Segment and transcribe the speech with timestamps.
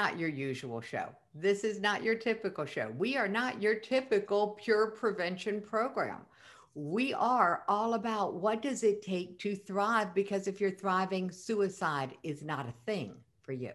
[0.00, 1.10] not your usual show.
[1.34, 2.90] This is not your typical show.
[2.96, 6.20] We are not your typical pure prevention program.
[6.74, 12.12] We are all about what does it take to thrive because if you're thriving, suicide
[12.22, 13.12] is not a thing
[13.42, 13.72] for you.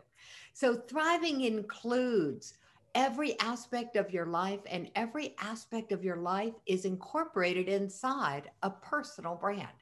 [0.54, 2.56] So thriving includes
[2.96, 8.72] every aspect of your life and every aspect of your life is incorporated inside a
[8.72, 9.78] personal brand.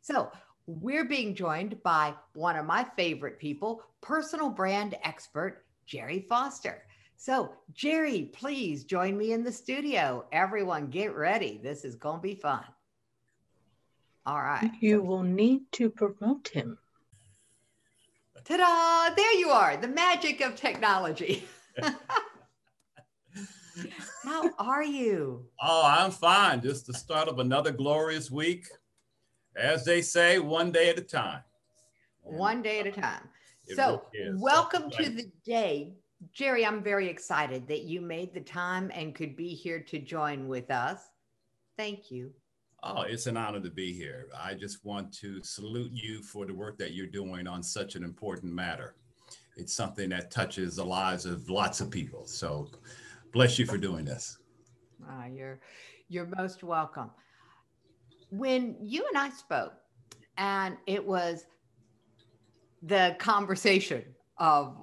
[0.00, 0.30] So
[0.68, 6.82] we're being joined by one of my favorite people, personal brand expert, Gerry Foster.
[7.16, 10.24] So, Gerry, please join me in the studio.
[10.30, 11.58] Everyone, get ready.
[11.62, 12.62] This is going to be fun.
[14.24, 14.70] All right.
[14.80, 16.78] You will need to promote him.
[18.44, 19.14] Ta da!
[19.16, 21.44] There you are, the magic of technology.
[24.24, 25.46] How are you?
[25.60, 26.60] Oh, I'm fine.
[26.60, 28.68] Just the start of another glorious week
[29.58, 31.42] as they say, one day at a time.
[32.22, 33.28] One day at a time.
[33.74, 34.02] So,
[34.34, 35.94] welcome to the day.
[36.32, 40.48] Gerry, I'm very excited that you made the time and could be here to join
[40.48, 41.00] with us.
[41.76, 42.32] Thank you.
[42.82, 44.28] Oh, it's an honor to be here.
[44.40, 48.04] I just want to salute you for the work that you're doing on such an
[48.04, 48.94] important matter.
[49.56, 52.26] It's something that touches the lives of lots of people.
[52.26, 52.68] So,
[53.32, 54.38] bless you for doing this.
[55.08, 55.60] Ah, you're
[56.08, 57.10] you're most welcome
[58.30, 59.74] when you and I spoke,
[60.36, 61.46] and it was
[62.82, 64.04] the conversation
[64.38, 64.76] of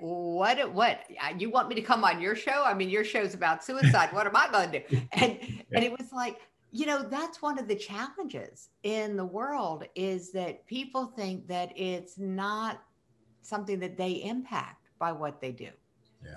[0.00, 2.64] what what uh, you want me to come on your show?
[2.64, 4.10] I mean your show's about suicide.
[4.12, 5.00] What am i going to do?
[5.12, 5.38] And
[5.72, 6.40] and it was like
[6.72, 11.72] you know that's one of the challenges in the world is that people think that
[11.76, 12.82] it's not
[13.42, 15.70] something that they impact by what they do.
[16.24, 16.34] Yeah.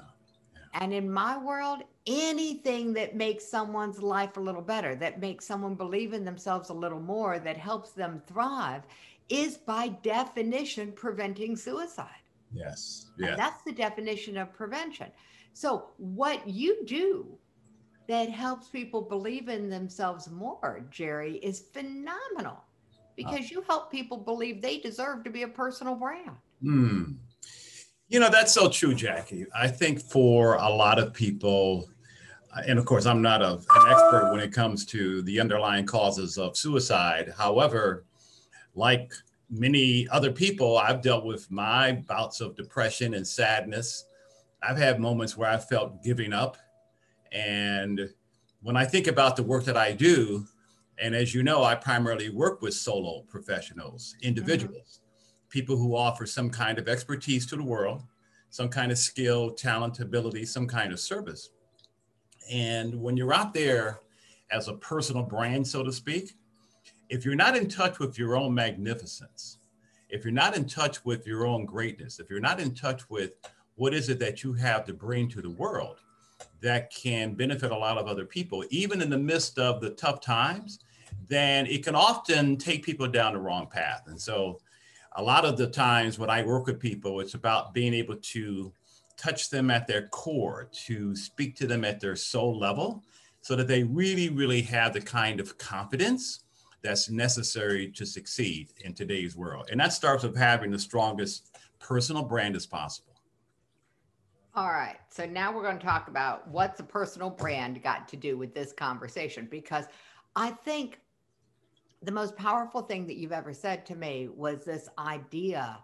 [0.73, 5.75] And in my world, anything that makes someone's life a little better, that makes someone
[5.75, 8.81] believe in themselves a little more, that helps them thrive,
[9.29, 12.09] is by definition preventing suicide.
[12.53, 13.07] Yes.
[13.17, 13.35] Yeah.
[13.35, 15.07] That's the definition of prevention.
[15.53, 17.37] So, what you do
[18.07, 22.63] that helps people believe in themselves more, Gerry, is phenomenal
[23.15, 26.31] because you help people believe they deserve to be a personal brand.
[26.61, 27.03] Hmm.
[28.09, 29.45] You know, that's so true, Jackie.
[29.55, 31.89] I think for a lot of people,
[32.55, 35.85] uh, and of course, I'm not a, an expert when it comes to the underlying
[35.85, 37.33] causes of suicide.
[37.37, 38.05] However,
[38.75, 39.13] like
[39.49, 44.05] many other people, I've dealt with my bouts of depression and sadness.
[44.61, 46.57] I've had moments where I felt giving up.
[47.31, 48.09] And
[48.61, 50.45] when I think about the work that I do,
[50.99, 54.27] and as you know, I primarily work with solo professionals, mm-hmm.
[54.27, 55.01] individuals
[55.53, 58.01] people who offer some kind of expertise to the world,
[58.49, 61.51] some kind of skill, talent, ability, some kind of service.
[62.51, 63.99] And when you're out there
[64.49, 66.33] as a personal brand, so to speak,
[67.13, 69.59] if you're not in touch with your own magnificence,
[70.09, 73.35] if you're not in touch with your own greatness, if you're not in touch with
[73.75, 75.99] what is it that you have to bring to the world
[76.61, 80.21] that can benefit a lot of other people, even in the midst of the tough
[80.21, 80.79] times,
[81.27, 84.01] then it can often take people down the wrong path.
[84.07, 84.59] And so
[85.15, 88.73] a lot of the times when I work with people, it's about being able to
[89.17, 93.03] touch them at their core, to speak to them at their soul level,
[93.41, 96.42] so that they really, really have the kind of confidence
[96.83, 99.69] that's necessary to succeed in today's world.
[99.71, 103.13] And that starts with having the strongest personal brand as possible.
[104.55, 104.97] All right.
[105.09, 108.53] So now we're going to talk about what's a personal brand got to do with
[108.53, 109.85] this conversation because
[110.35, 110.99] I think
[112.03, 115.79] the most powerful thing that you've ever said to me was this idea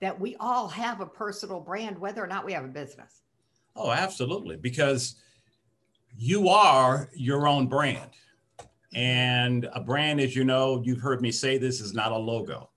[0.00, 3.22] that we all have a personal brand, whether or not we have a business.
[3.76, 4.56] Oh, absolutely.
[4.56, 5.16] Because
[6.16, 8.10] you are your own brand.
[8.94, 12.70] And a brand, as you know, you've heard me say this is not a logo.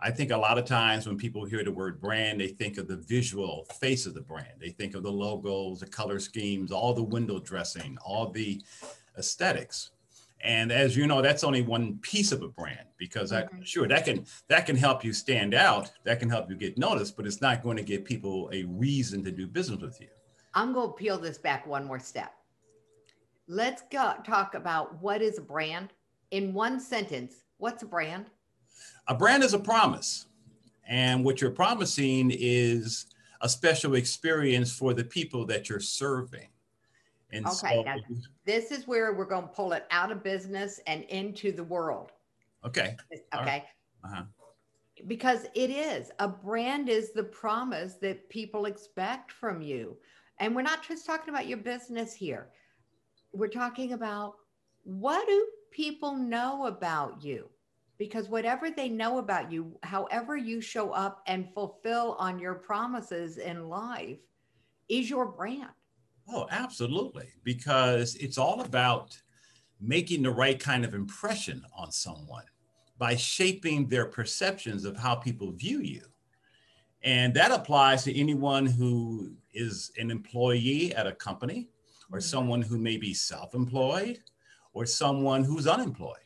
[0.00, 2.86] I think a lot of times when people hear the word brand, they think of
[2.86, 4.54] the visual face of the brand.
[4.60, 8.62] They think of the logos, the color schemes, all the window dressing, all the
[9.18, 9.90] aesthetics
[10.40, 13.56] and as you know that's only one piece of a brand because mm-hmm.
[13.56, 16.78] I, sure that can that can help you stand out that can help you get
[16.78, 20.08] noticed but it's not going to give people a reason to do business with you
[20.54, 22.32] i'm going to peel this back one more step
[23.48, 25.88] let's go talk about what is a brand
[26.30, 28.26] in one sentence what's a brand
[29.08, 30.26] a brand is a promise
[30.86, 33.06] and what you're promising is
[33.40, 36.48] a special experience for the people that you're serving
[37.32, 38.16] and okay, so,
[38.46, 42.12] this is where we're going to pull it out of business and into the world.
[42.64, 42.96] Okay.
[43.12, 43.22] Okay.
[43.34, 43.64] Right.
[44.04, 44.22] Uh-huh.
[45.06, 49.96] Because it is a brand is the promise that people expect from you.
[50.38, 52.48] And we're not just talking about your business here.
[53.32, 54.34] We're talking about
[54.84, 57.48] what do people know about you?
[57.98, 63.38] Because whatever they know about you, however you show up and fulfill on your promises
[63.38, 64.18] in life,
[64.88, 65.70] is your brand.
[66.28, 67.28] Oh, absolutely.
[67.42, 69.20] Because it's all about
[69.80, 72.44] making the right kind of impression on someone
[72.98, 76.02] by shaping their perceptions of how people view you.
[77.02, 81.68] And that applies to anyone who is an employee at a company
[82.10, 82.28] or mm-hmm.
[82.28, 84.18] someone who may be self employed
[84.72, 86.16] or someone who's unemployed.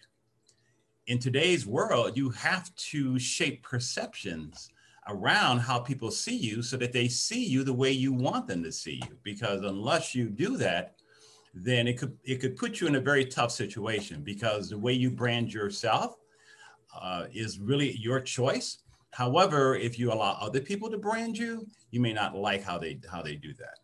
[1.06, 4.70] In today's world, you have to shape perceptions
[5.08, 8.62] around how people see you so that they see you the way you want them
[8.62, 9.16] to see you.
[9.24, 10.94] Because unless you do that,
[11.54, 14.92] then it could it could put you in a very tough situation because the way
[14.92, 16.16] you brand yourself
[16.98, 18.78] uh, is really your choice.
[19.10, 23.00] However, if you allow other people to brand you, you may not like how they
[23.10, 23.81] how they do that.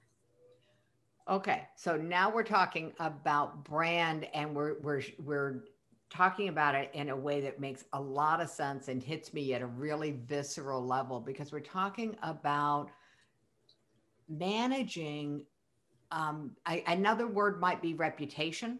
[1.29, 5.65] Okay, so now we're talking about brand, and we're we're we're
[6.09, 9.53] talking about it in a way that makes a lot of sense and hits me
[9.53, 12.89] at a really visceral level because we're talking about
[14.29, 15.45] managing.
[16.11, 18.79] Um, I, another word might be reputation.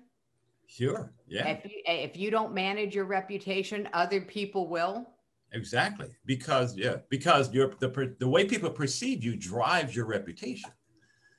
[0.67, 1.13] Sure.
[1.27, 1.49] Yeah.
[1.49, 5.07] If you, if you don't manage your reputation, other people will.
[5.53, 6.09] Exactly.
[6.25, 10.71] Because yeah, because your the the way people perceive you drives your reputation.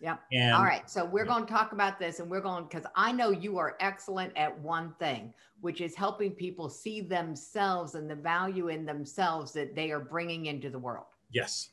[0.01, 0.17] Yeah.
[0.31, 0.89] And, All right.
[0.89, 3.75] So we're going to talk about this and we're going because I know you are
[3.79, 9.51] excellent at one thing, which is helping people see themselves and the value in themselves
[9.53, 11.07] that they are bringing into the world.
[11.31, 11.69] Yes.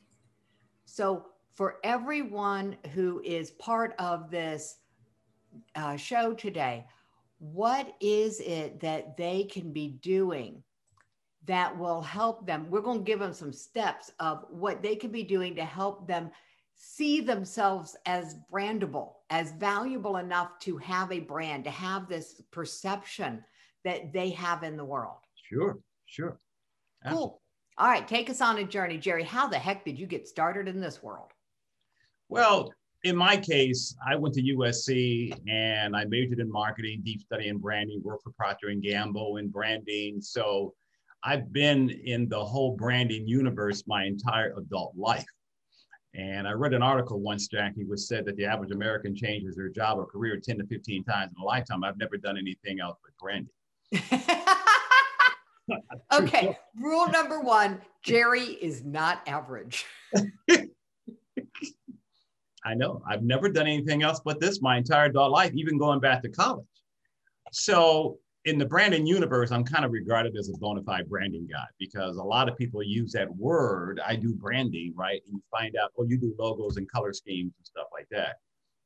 [0.85, 4.77] So for everyone who is part of this
[5.75, 6.85] uh, show today,
[7.39, 10.61] what is it that they can be doing
[11.45, 12.67] that will help them?
[12.69, 16.07] We're going to give them some steps of what they can be doing to help
[16.07, 16.29] them
[16.77, 23.43] see themselves as brandable, as valuable enough to have a brand, to have this perception
[23.83, 25.17] that they have in the world.
[25.35, 26.39] Sure, sure.
[27.03, 27.29] Absolutely.
[27.29, 27.41] Cool.
[27.79, 29.23] All right, take us on a journey, Gerry.
[29.23, 31.31] How the heck did you get started in this world?
[32.29, 37.47] Well, in my case, I went to USC and I majored in marketing, deep study
[37.47, 40.19] in branding, worked for Procter and Gamble in branding.
[40.21, 40.73] So
[41.23, 45.25] I've been in the whole branding universe my entire adult life.
[46.17, 49.69] And I read an article once, Jackie, which said that the average American changes their
[49.69, 51.83] job or career 10 to 15 times in a lifetime.
[51.83, 53.51] I've never done anything else but branding.
[56.13, 56.57] okay.
[56.75, 59.85] Rule number one Gerry is not average.
[62.65, 63.03] I know.
[63.07, 66.29] I've never done anything else but this my entire adult life, even going back to
[66.29, 66.65] college.
[67.51, 71.65] So in the branding universe, I'm kind of regarded as a bona fide branding guy
[71.77, 73.99] because a lot of people use that word.
[74.05, 75.21] I do branding, right?
[75.25, 78.37] And you find out, oh, you do logos and color schemes and stuff like that.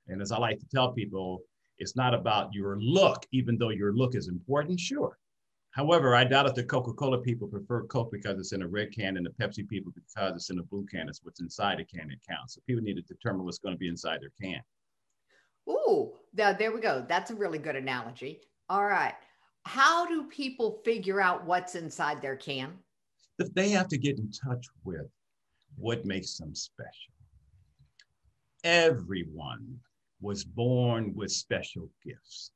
[0.08, 1.44] And as I like to tell people,
[1.78, 5.20] it's not about your look, even though your look is important, sure.
[5.70, 8.92] However, I doubt if the Coca Cola people prefer Coke because it's in a red
[8.92, 11.08] can and the Pepsi people because it's in a blue can.
[11.08, 12.56] It's what's inside a can that counts.
[12.56, 14.60] So people need to determine what's going to be inside their can.
[15.70, 17.06] Ooh, there we go.
[17.08, 18.42] That's a really good analogy.
[18.68, 19.14] All right
[19.66, 22.74] how do people figure out what's inside their can?
[23.54, 25.08] They have to get in touch with
[25.78, 27.14] what makes them special.
[28.64, 29.80] Everyone
[30.20, 32.52] was born with special gifts.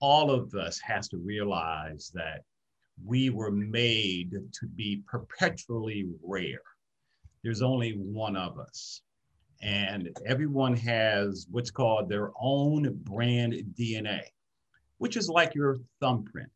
[0.00, 2.42] All of us has to realize that
[3.04, 6.62] we were made to be perpetually rare.
[7.42, 9.02] There's only one of us.
[9.62, 14.22] And everyone has what's called their own brand DNA
[15.02, 16.48] which is like your thumbprint.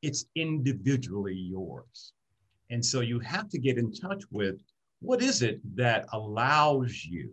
[0.00, 2.14] It's individually yours.
[2.70, 4.62] And so you have to get in touch with
[5.00, 7.28] what is it that allows you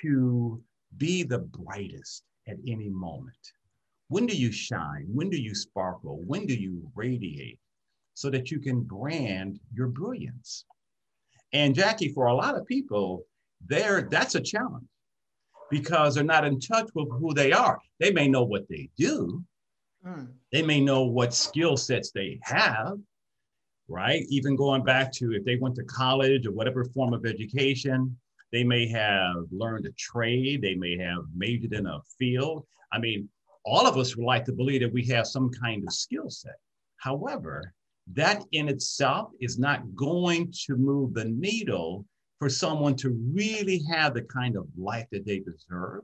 [0.00, 0.58] to
[0.96, 3.52] be the brightest at any moment?
[4.08, 5.04] When do you shine?
[5.12, 6.22] When do you sparkle?
[6.26, 7.58] When do you radiate
[8.14, 10.64] so that you can brand your brilliance?
[11.52, 13.26] And Jackie, for a lot of people,
[13.66, 14.88] there that's a challenge
[15.70, 17.78] because they're not in touch with who they are.
[18.00, 19.42] They may know what they do,
[20.06, 20.28] mm.
[20.52, 22.98] they may know what skill sets they have,
[23.88, 24.24] right?
[24.28, 28.16] Even going back to if they went to college or whatever form of education,
[28.52, 32.64] they may have learned a trade, they may have majored in a field.
[32.92, 33.28] I mean,
[33.64, 36.56] all of us would like to believe that we have some kind of skill set.
[36.98, 37.74] However,
[38.12, 42.04] that in itself is not going to move the needle
[42.38, 46.02] for someone to really have the kind of life that they deserve.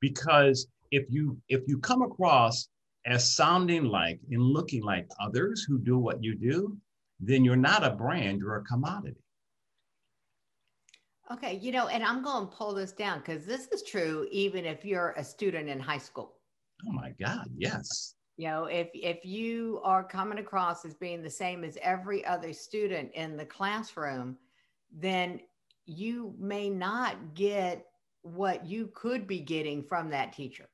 [0.00, 2.68] Because if you if you come across
[3.06, 6.76] as sounding like and looking like others who do what you do
[7.20, 9.20] then you're not a brand you're a commodity.
[11.30, 14.64] Okay you know and i'm going to pull this down because this is true even
[14.64, 16.34] if you're a student in high school.
[16.86, 18.14] Oh my god yes.
[18.36, 22.52] You know if if you are coming across as being the same as every other
[22.52, 24.36] student in the classroom
[24.96, 25.40] then
[25.88, 27.86] you may not get
[28.22, 30.68] what you could be getting from that teacher.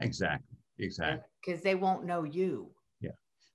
[0.00, 0.56] Exactly.
[0.78, 1.28] Exactly.
[1.44, 2.68] Because they won't know you.
[3.00, 3.10] Yeah.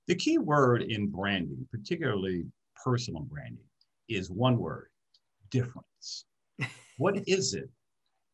[0.06, 2.44] The key word in branding, particularly
[2.84, 3.64] personal branding,
[4.08, 4.88] is one word
[5.50, 6.24] difference.
[6.98, 7.68] what is it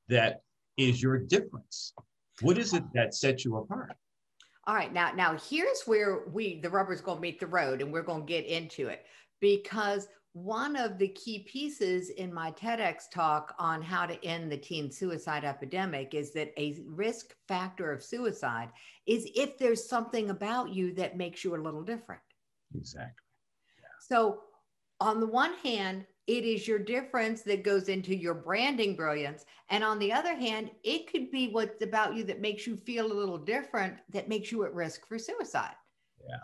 [0.08, 0.42] that
[0.76, 1.92] is your difference?
[2.40, 3.94] What is it that sets you apart?
[4.66, 7.90] All right, now now here's where we the rubber's going to meet the road, and
[7.90, 9.06] we're going to get into it
[9.40, 10.08] because
[10.44, 14.90] one of the key pieces in my TEDx talk on how to end the teen
[14.90, 18.70] suicide epidemic is that a risk factor of suicide
[19.06, 22.20] is if there's something about you that makes you a little different.
[22.76, 23.24] Exactly.
[23.80, 23.88] Yeah.
[24.00, 24.40] So,
[25.00, 29.44] on the one hand, it is your difference that goes into your branding brilliance.
[29.70, 33.10] And on the other hand, it could be what's about you that makes you feel
[33.10, 35.74] a little different that makes you at risk for suicide.
[36.28, 36.36] Yeah.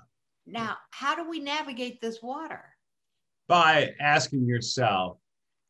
[0.46, 2.73] Now, how do we navigate this water?
[3.48, 5.18] By asking yourself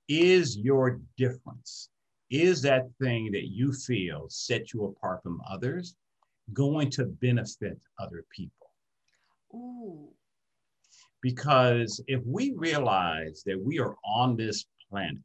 [0.08, 1.88] is your difference,
[2.30, 5.96] is that thing that you feel set you apart from others
[6.52, 8.70] going to benefit other people?
[9.54, 10.08] Ooh.
[11.22, 15.18] Because if we realize that we are on this planet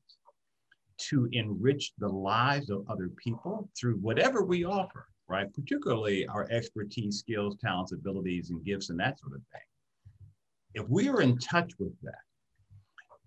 [1.09, 5.53] to enrich the lives of other people through whatever we offer, right?
[5.53, 9.61] Particularly our expertise, skills, talents, abilities, and gifts, and that sort of thing.
[10.73, 12.21] If we are in touch with that,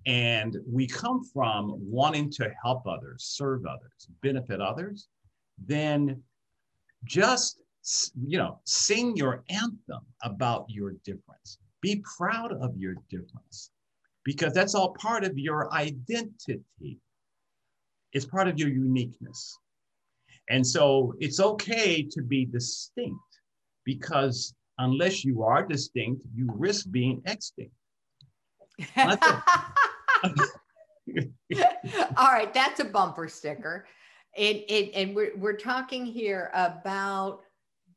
[0.07, 5.09] and we come from wanting to help others, serve others, benefit others,
[5.67, 6.23] then
[7.05, 7.63] just
[8.27, 11.59] you know, sing your anthem about your difference.
[11.81, 13.71] Be proud of your difference
[14.25, 16.99] because that's all part of your identity.
[18.13, 19.59] It's part of your uniqueness.
[20.49, 23.19] And so it's okay to be distinct
[23.85, 27.75] because unless you are distinct, you risk being extinct.
[32.17, 33.87] All right, that's a bumper sticker.
[34.37, 37.43] And, and, and we're, we're talking here about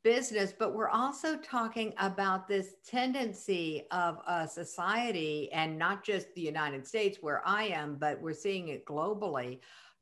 [0.02, 6.42] business, but we're also talking about this tendency of a society, and not just the
[6.42, 9.58] United States where I am, but we're seeing it globally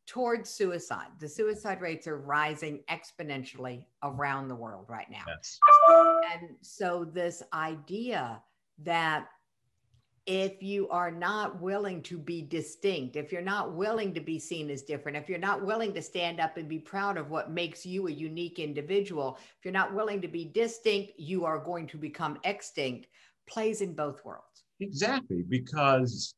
[0.07, 1.09] towards suicide.
[1.19, 5.25] The suicide rates are rising exponentially around the world right now.
[5.26, 5.59] Yes.
[5.88, 8.43] And so, this idea
[8.83, 9.28] that
[10.26, 14.71] if you are not willing to be distinct, if you're not willing to be seen
[14.71, 17.85] as different, if you're not willing to stand up and be proud of what makes
[17.85, 21.99] you a unique individual, if you're not willing to be distinct, you are going to
[21.99, 23.07] become extinct,
[23.47, 24.64] plays in both worlds.
[24.81, 26.35] Exactly, because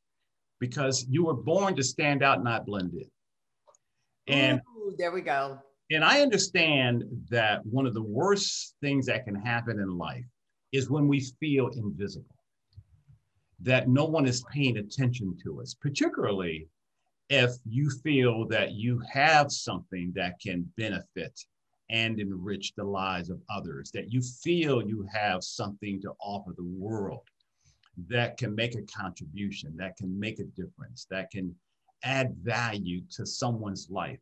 [0.58, 3.08] because you were born to stand out, not blend in.
[4.26, 5.58] And Ooh, there we go.
[5.90, 10.24] And I understand that one of the worst things that can happen in life
[10.72, 12.36] is when we feel invisible
[13.66, 16.68] that no one is paying attention to us, particularly
[17.28, 21.38] if you feel that you have something that can benefit
[21.90, 26.72] and enrich the lives of others, that you feel you have something to offer the
[26.78, 27.26] world
[28.08, 31.52] that can make a contribution, that can make a difference, that can
[32.04, 34.20] add value to someone's life.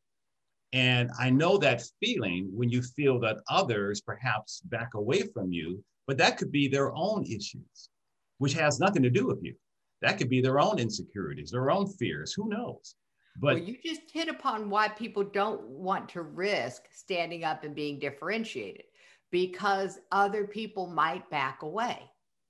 [0.72, 5.84] And I know that feeling when you feel that others perhaps back away from you,
[6.06, 7.90] but that could be their own issues
[8.38, 9.54] which has nothing to do with you.
[10.02, 12.32] That could be their own insecurities, their own fears.
[12.32, 12.96] Who knows?
[13.40, 17.74] But well, you just hit upon why people don't want to risk standing up and
[17.74, 18.84] being differentiated
[19.32, 21.98] because other people might back away.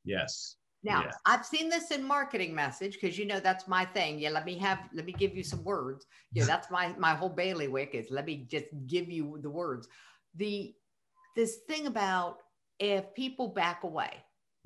[0.05, 0.57] Yes.
[0.83, 1.13] Now, yeah.
[1.25, 4.19] I've seen this in marketing message because you know that's my thing.
[4.19, 6.07] Yeah, let me have let me give you some words.
[6.33, 9.89] Yeah, that's my my whole bailiwick is let me just give you the words.
[10.37, 10.75] The
[11.37, 12.39] this thing about
[12.79, 14.13] if people back away,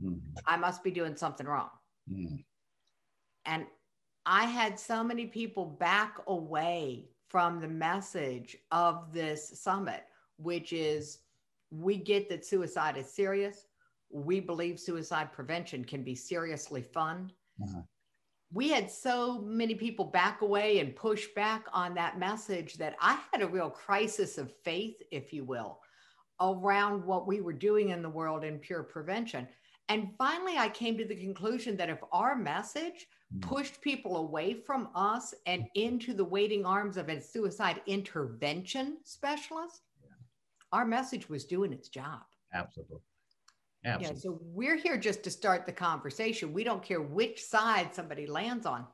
[0.02, 0.38] Mm-hmm.
[0.46, 1.70] I must be doing something wrong.
[2.10, 2.44] Mm.
[3.46, 3.66] And
[4.26, 10.04] I had so many people back away from the message of this summit,
[10.36, 11.18] which is
[11.70, 13.66] we get that suicide is serious.
[14.10, 17.32] We believe suicide prevention can be seriously fun.
[17.62, 17.82] Uh-huh.
[18.52, 23.18] We had so many people back away and push back on that message that I
[23.30, 25.80] had a real crisis of faith, if you will,
[26.40, 29.46] around what we were doing in the world in pure prevention.
[29.88, 33.40] And finally, I came to the conclusion that if our message hmm.
[33.40, 39.82] pushed people away from us and into the waiting arms of a suicide intervention specialist,
[40.02, 40.10] yeah.
[40.72, 42.20] our message was doing its job.
[42.52, 43.00] Absolutely.
[43.84, 44.16] Absolutely.
[44.16, 46.52] Yeah, so we're here just to start the conversation.
[46.52, 48.86] We don't care which side somebody lands on.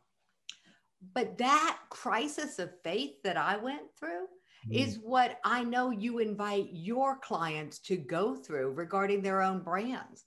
[1.14, 4.26] But that crisis of faith that I went through
[4.68, 4.74] mm.
[4.74, 10.24] is what I know you invite your clients to go through regarding their own brands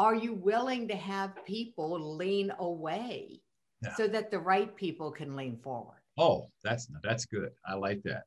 [0.00, 3.38] are you willing to have people lean away
[3.82, 3.94] yeah.
[3.96, 5.98] so that the right people can lean forward?
[6.16, 7.50] Oh, that's that's good.
[7.66, 8.22] I like that.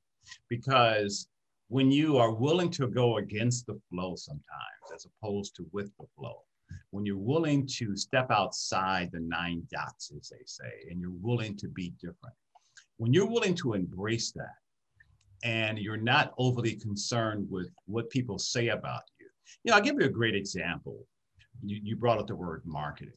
[0.50, 1.28] because
[1.70, 6.06] when you are willing to go against the flow sometimes, as opposed to with the
[6.16, 6.44] flow,
[6.92, 11.58] when you're willing to step outside the nine dots, as they say, and you're willing
[11.58, 12.36] to be different,
[12.98, 14.58] when you're willing to embrace that,
[15.44, 19.28] and you're not overly concerned with what people say about you.
[19.64, 21.08] You know, I'll give you a great example.
[21.64, 23.14] You, you brought up the word marketing.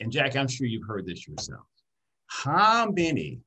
[0.00, 1.66] And Jack, I'm sure you've heard this yourself.
[2.26, 3.40] How many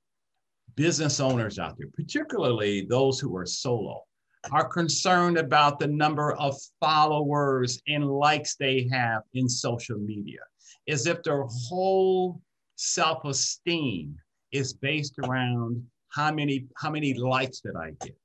[0.75, 4.03] business owners out there, particularly those who are solo,
[4.51, 10.39] are concerned about the number of followers and likes they have in social media,
[10.87, 12.41] as if their whole
[12.75, 14.15] self esteem
[14.51, 18.15] is based around how many how many likes did I get?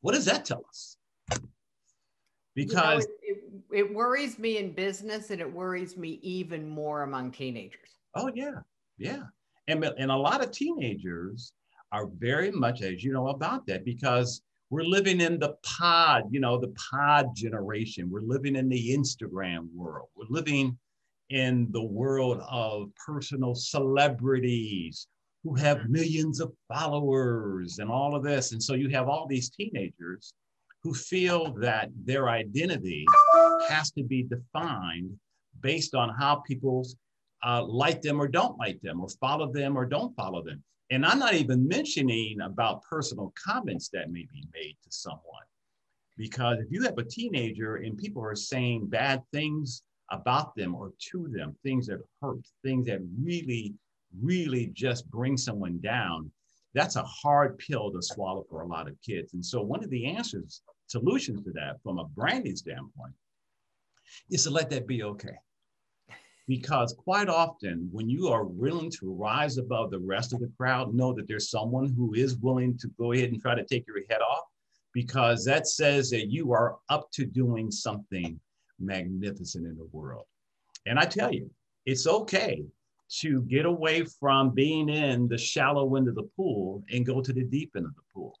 [0.00, 0.96] What does that tell us?
[2.54, 3.06] Because
[3.72, 7.98] it, worries me in business and it worries me even more among teenagers.
[8.14, 8.60] Oh yeah,
[8.98, 9.22] yeah,
[9.68, 11.52] and and a lot of teenagers
[11.92, 16.40] are very much as you know about that because we're living in the pod, you
[16.40, 18.10] know, the pod generation.
[18.10, 20.08] We're living in the Instagram world.
[20.16, 20.76] We're living
[21.30, 25.06] in the world of personal celebrities
[25.44, 25.92] who have mm-hmm.
[25.92, 28.52] millions of followers and all of this.
[28.52, 30.34] And so you have all these teenagers
[30.86, 33.04] who feel that their identity
[33.68, 35.10] has to be defined
[35.60, 36.86] based on how people
[37.44, 40.62] uh, like them or don't like them, or follow them or don't follow them.
[40.92, 45.48] And I'm not even mentioning about personal comments that may be made to someone.
[46.16, 50.92] Because if you have a teenager and people are saying bad things about them or
[51.10, 53.74] to them, things that hurt, things that really
[54.22, 56.30] really just bring someone down,
[56.74, 59.34] that's a hard pill to swallow for a lot of kids.
[59.34, 63.14] And so, one of the answers, solutions to that from a branding standpoint,
[64.30, 65.36] is to let that be okay.
[66.48, 70.94] Because quite often, when you are willing to rise above the rest of the crowd,
[70.94, 74.00] know that there's someone who is willing to go ahead and try to take your
[74.08, 74.44] head off,
[74.92, 78.38] because that says that you are up to doing something
[78.78, 80.24] magnificent in the world.
[80.86, 81.50] And I tell you,
[81.84, 82.64] it's okay
[83.08, 87.32] to get away from being in the shallow end of the pool and go to
[87.32, 88.38] the deep end of the pool.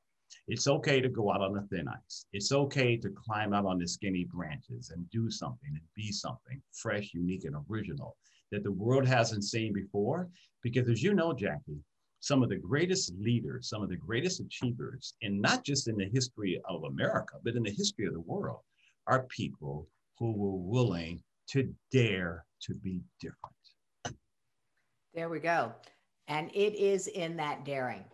[0.48, 2.26] It's okay to go out on the thin ice.
[2.32, 6.60] It's okay to climb out on the skinny branches and do something and be something
[6.72, 8.16] fresh, unique, and original
[8.52, 10.28] that the world hasn't seen before.
[10.62, 11.80] Because as you know, Jackie,
[12.20, 16.08] some of the greatest leaders, some of the greatest achievers, and not just in the
[16.12, 18.60] history of America, but in the history of the world,
[19.06, 24.18] are people who were willing to dare to be different.
[25.14, 25.72] There we go.
[26.28, 28.04] And it is in that daring.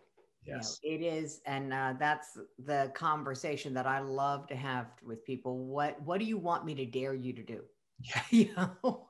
[0.44, 0.80] Yes.
[0.82, 1.40] You know, it is.
[1.46, 5.58] And uh, that's the conversation that I love to have with people.
[5.58, 7.60] What, what do you want me to dare you to do?
[8.00, 8.22] Yeah.
[8.30, 9.06] you know?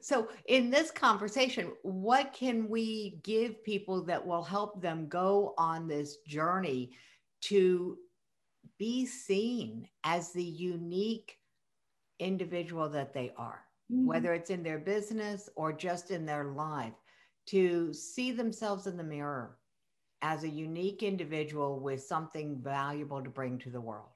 [0.00, 5.86] so in this conversation, what can we give people that will help them go on
[5.86, 6.92] this journey
[7.42, 7.98] to
[8.78, 11.38] be seen as the unique
[12.18, 14.06] individual that they are, mm-hmm.
[14.06, 16.94] whether it's in their business or just in their life?
[17.46, 19.56] to see themselves in the mirror
[20.22, 24.08] as a unique individual with something valuable to bring to the world?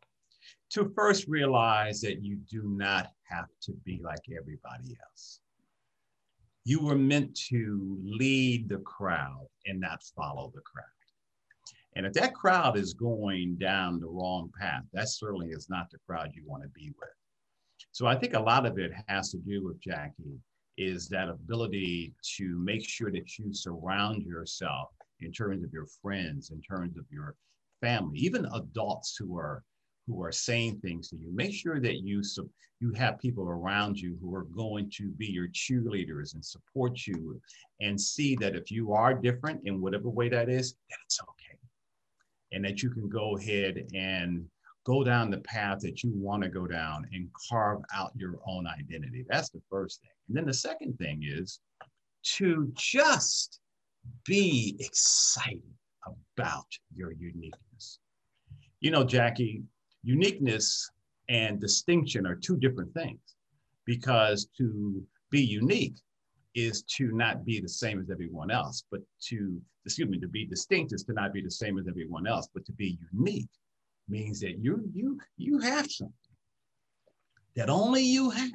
[0.71, 5.41] To first realize that you do not have to be like everybody else.
[6.65, 10.85] You were meant to lead the crowd and not follow the crowd.
[11.97, 15.99] And if that crowd is going down the wrong path, that certainly is not the
[16.07, 17.09] crowd you want to be with.
[17.93, 20.39] So I think a lot of it has to do with Jackie
[20.79, 24.91] is that ability to make sure that you surround yourself
[25.23, 27.35] in terms of your friends, in terms of your
[27.81, 29.63] family, even adults who are
[30.07, 31.31] who are saying things to you.
[31.33, 32.23] Make sure that you
[32.81, 37.41] you have people around you who are going to be your cheerleaders and support you,
[37.81, 41.59] and see that if you are different in whatever way that is, that it's okay,
[42.53, 44.47] and that you can go ahead and
[44.87, 48.67] go down the path that you want to go down and carve out your own
[48.67, 49.25] identity.
[49.29, 50.11] That's the first thing.
[50.29, 51.61] And then the second thing is
[52.23, 53.61] to just
[54.25, 55.63] be excited
[56.37, 57.99] about your uniqueness.
[58.81, 59.63] You know, Jackie,
[60.03, 60.91] uniqueness
[61.29, 63.21] and distinction are two different things
[63.85, 65.97] because to be unique
[66.55, 70.45] is to not be the same as everyone else, but to, excuse me, to be
[70.45, 73.49] distinct is to not be the same as everyone else, but to be unique
[74.09, 76.13] means that you you you have something
[77.55, 78.51] that only you have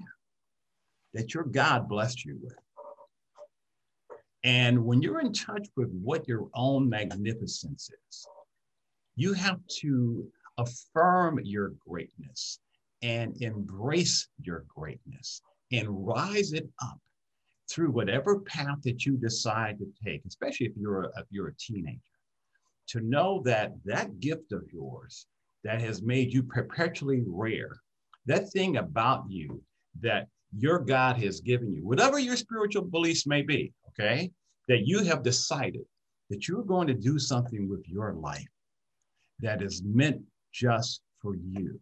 [1.13, 2.57] that your God blessed you with.
[4.45, 8.27] And when you're in touch with what your own magnificence is,
[9.15, 12.59] you have to affirm your greatness
[13.01, 16.99] and embrace your greatness and rise it up
[17.71, 21.55] through whatever path that you decide to take, especially if you're a, if you're a
[21.55, 21.99] teenager.
[22.87, 25.25] to know that that gift of yours
[25.63, 27.75] that has made you perpetually rare,
[28.27, 29.59] that thing about you
[30.01, 30.27] that
[30.57, 34.31] your God has given you, whatever your spiritual beliefs may be, okay,
[34.67, 35.83] that you have decided
[36.29, 38.47] that you're going to do something with your life
[39.39, 40.21] that is meant
[40.53, 41.79] just for you.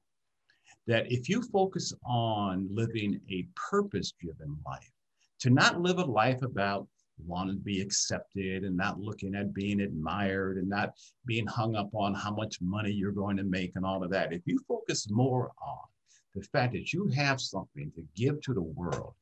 [0.87, 4.91] That if you focus on living a purpose driven life,
[5.39, 6.87] to not live a life about
[7.25, 10.93] wanting to be accepted and not looking at being admired and not
[11.25, 14.33] being hung up on how much money you're going to make and all of that.
[14.33, 15.79] If you focus more on
[16.35, 19.13] the fact that you have something to give to the world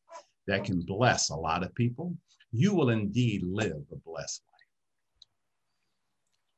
[0.48, 2.16] that can bless a lot of people,
[2.52, 4.62] you will indeed live a blessed life.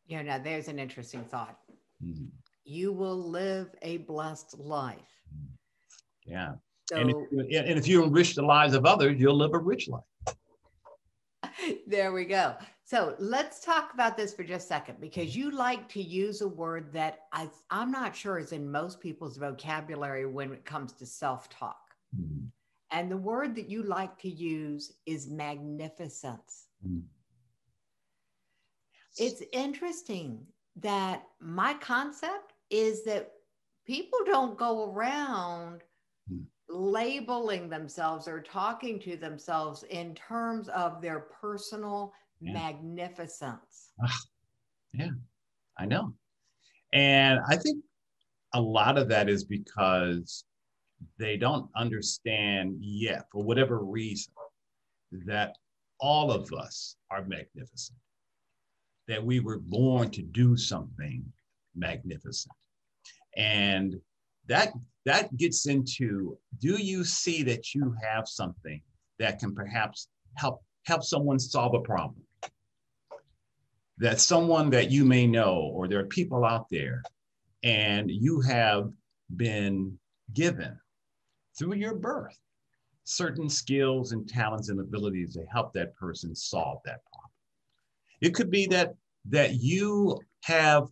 [0.05, 1.59] Yeah, now there's an interesting thought.
[2.03, 2.25] Mm-hmm.
[2.65, 4.99] You will live a blessed life.
[6.25, 6.53] Yeah.
[6.89, 9.87] So, and, if, and if you enrich the lives of others, you'll live a rich
[9.87, 10.03] life.
[11.87, 12.55] there we go.
[12.85, 16.47] So let's talk about this for just a second because you like to use a
[16.47, 21.05] word that I, I'm not sure is in most people's vocabulary when it comes to
[21.05, 21.95] self talk.
[22.19, 22.47] Mm-hmm.
[22.91, 26.67] And the word that you like to use is magnificence.
[26.85, 26.99] Mm-hmm.
[29.17, 33.31] It's interesting that my concept is that
[33.85, 35.83] people don't go around
[36.31, 42.13] mm-hmm labeling themselves or talking to themselves in terms of their personal
[42.43, 42.53] yeah.
[42.53, 43.91] magnificence.
[44.93, 45.09] yeah,
[45.77, 46.13] I know.
[46.93, 47.83] And I think
[48.53, 50.45] a lot of that is because
[51.17, 54.33] they don't understand yet, for whatever reason,
[55.25, 55.55] that
[55.99, 57.97] all of us are magnificent,
[59.07, 61.23] that we were born to do something
[61.75, 62.55] magnificent.
[63.35, 63.95] And
[64.47, 64.73] that
[65.05, 68.81] that gets into do you see that you have something
[69.19, 72.22] that can perhaps help help someone solve a problem
[73.97, 77.03] that someone that you may know or there are people out there
[77.63, 78.91] and you have
[79.35, 79.97] been
[80.33, 80.77] given
[81.57, 82.37] through your birth
[83.03, 87.31] certain skills and talents and abilities to help that person solve that problem.
[88.21, 88.95] It could be that
[89.29, 90.87] that you have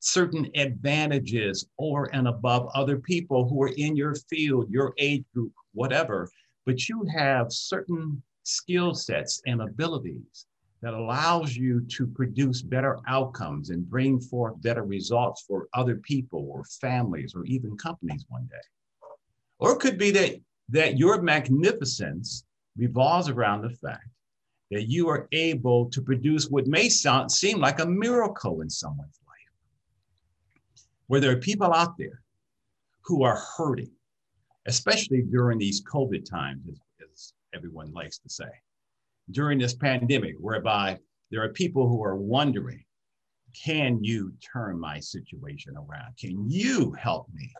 [0.00, 5.52] certain advantages over and above other people who are in your field, your age group,
[5.72, 6.28] whatever,
[6.66, 10.46] but you have certain skill sets and abilities
[10.80, 16.48] that allows you to produce better outcomes and bring forth better results for other people
[16.50, 18.56] or families or even companies one day.
[19.58, 20.36] Or it could be that,
[20.68, 22.44] that your magnificence
[22.76, 24.08] revolves around the fact
[24.70, 29.18] that you are able to produce what may sound, seem like a miracle in someone's
[29.26, 29.28] life
[31.08, 32.22] where there are people out there
[33.00, 33.90] who are hurting,
[34.66, 36.78] especially during these COVID times, as,
[37.10, 38.50] as everyone likes to say,
[39.30, 40.98] during this pandemic, whereby
[41.30, 42.84] there are people who are wondering,
[43.54, 46.16] can you turn my situation around?
[46.18, 47.50] Can you help me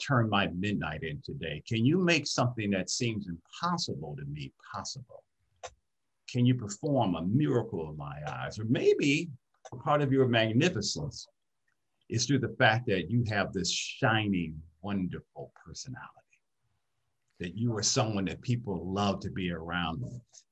[0.00, 1.62] turn my midnight into day?
[1.66, 5.24] Can you make something that seems impossible to me possible?
[6.28, 8.58] Can you perform a miracle in my eyes?
[8.58, 9.30] Or maybe
[9.84, 11.26] part of your magnificence
[12.08, 16.21] is through the fact that you have this shining, wonderful personality.
[17.42, 20.04] That you are someone that people love to be around,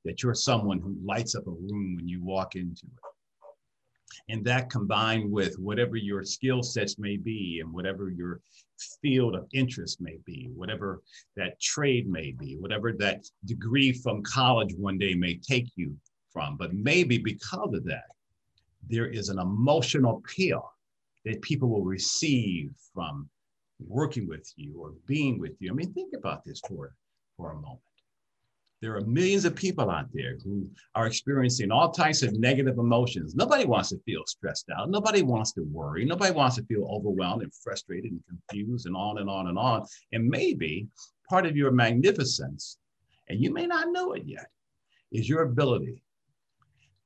[0.04, 4.32] that you're someone who lights up a room when you walk into it.
[4.32, 8.40] And that combined with whatever your skill sets may be and whatever your
[9.00, 11.00] field of interest may be, whatever
[11.36, 15.96] that trade may be, whatever that degree from college one day may take you
[16.32, 16.56] from.
[16.56, 18.10] But maybe because of that,
[18.88, 20.68] there is an emotional appeal
[21.24, 23.28] that people will receive from
[23.86, 25.70] working with you or being with you.
[25.70, 26.94] I mean, think about this for,
[27.36, 27.80] for a moment.
[28.82, 33.34] There are millions of people out there who are experiencing all types of negative emotions.
[33.34, 34.88] Nobody wants to feel stressed out.
[34.88, 36.06] Nobody wants to worry.
[36.06, 39.86] Nobody wants to feel overwhelmed and frustrated and confused and on and on and on.
[40.12, 40.88] And maybe
[41.28, 42.78] part of your magnificence,
[43.28, 44.46] and you may not know it yet,
[45.12, 46.02] is your ability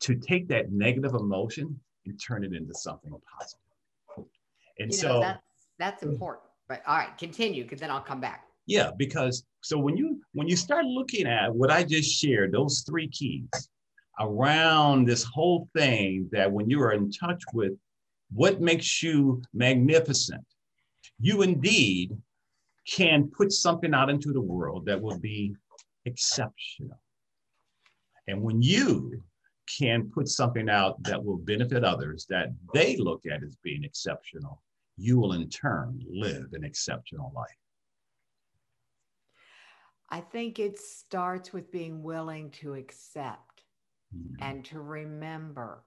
[0.01, 3.61] to take that negative emotion and turn it into something positive.
[4.79, 5.43] And you know, so that's
[5.79, 6.11] that's mm.
[6.11, 6.45] important.
[6.69, 8.45] But all right, continue because then I'll come back.
[8.67, 12.85] Yeah, because so when you when you start looking at what I just shared, those
[12.89, 13.49] three keys
[14.21, 17.73] around this whole thing that when you are in touch with
[18.33, 20.45] what makes you magnificent,
[21.21, 22.17] you indeed
[22.89, 25.55] can put something out into the world that will be
[26.05, 27.01] exceptional.
[28.27, 29.23] And when you
[29.79, 34.63] can put something out that will benefit others that they look at as being exceptional,
[34.97, 37.49] you will in turn live an exceptional life.
[40.11, 43.65] I think it starts with being willing to accept
[44.15, 44.43] mm-hmm.
[44.43, 45.85] and to remember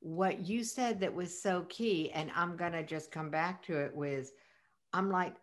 [0.00, 3.78] what you said that was so key, and I'm going to just come back to
[3.78, 4.32] it, was
[4.92, 5.36] I'm like,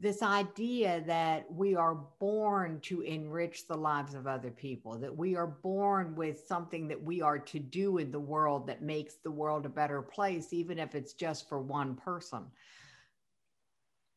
[0.00, 5.36] this idea that we are born to enrich the lives of other people, that we
[5.36, 9.30] are born with something that we are to do in the world that makes the
[9.30, 12.46] world a better place, even if it's just for one person.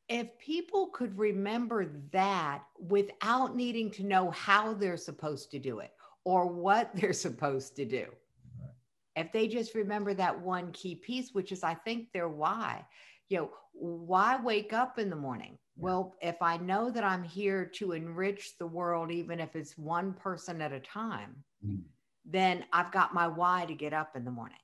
[0.07, 5.91] If people could remember that without needing to know how they're supposed to do it
[6.23, 8.05] or what they're supposed to do,
[9.17, 12.85] if they just remember that one key piece, which is, I think, their why,
[13.33, 15.57] you know, why wake up in the morning?
[15.75, 20.13] Well, if I know that I'm here to enrich the world, even if it's one
[20.13, 21.81] person at a time, mm.
[22.23, 24.59] then I've got my why to get up in the morning.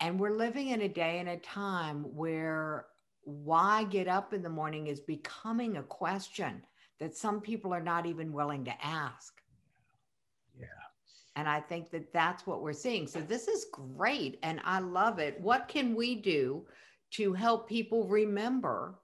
[0.00, 2.86] And we're living in a day and a time where
[3.22, 6.62] why get up in the morning is becoming a question
[6.98, 9.40] that some people are not even willing to ask.
[10.58, 10.66] Yeah.
[11.36, 13.06] And I think that that's what we're seeing.
[13.06, 15.40] So this is great and I love it.
[15.40, 16.66] What can we do
[17.14, 18.98] to help people remember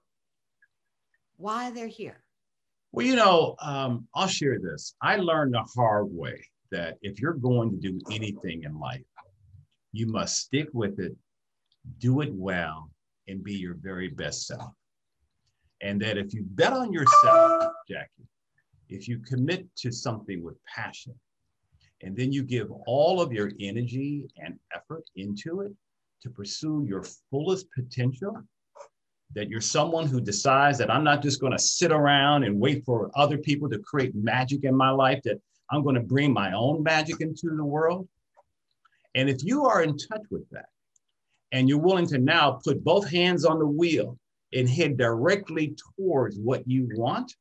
[1.37, 2.23] why they're here?
[2.91, 4.95] Well, you know, um, I'll share this.
[5.01, 9.03] I learned the hard way that if you're going to do anything in life,
[9.91, 11.15] you must stick with it,
[11.99, 12.91] do it well,
[13.27, 14.73] and be your very best self.
[15.81, 18.27] And that if you bet on yourself, Jackie,
[18.89, 21.13] if you commit to something with passion,
[22.01, 25.73] and then you give all of your energy and effort into it
[26.21, 28.35] to pursue your fullest potential,
[29.35, 32.83] that you're someone who decides that I'm not just going to sit around and wait
[32.85, 35.39] for other people to create magic in my life, that
[35.71, 38.07] I'm going to bring my own magic into the world.
[39.15, 40.69] And if you are in touch with that,
[41.51, 44.17] and you're willing to now put both hands on the wheel
[44.53, 47.33] and head directly towards what you want,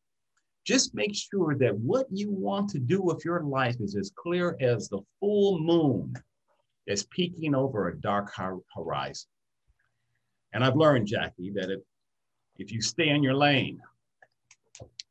[0.67, 4.57] just make sure that what you want to do with your life is as clear
[4.61, 6.15] as the full moon
[6.89, 8.33] that's peeking over a dark
[8.75, 9.29] horizon.
[10.55, 11.81] And I've learned, Jackie, that if,
[12.57, 13.79] if you stay in your lane,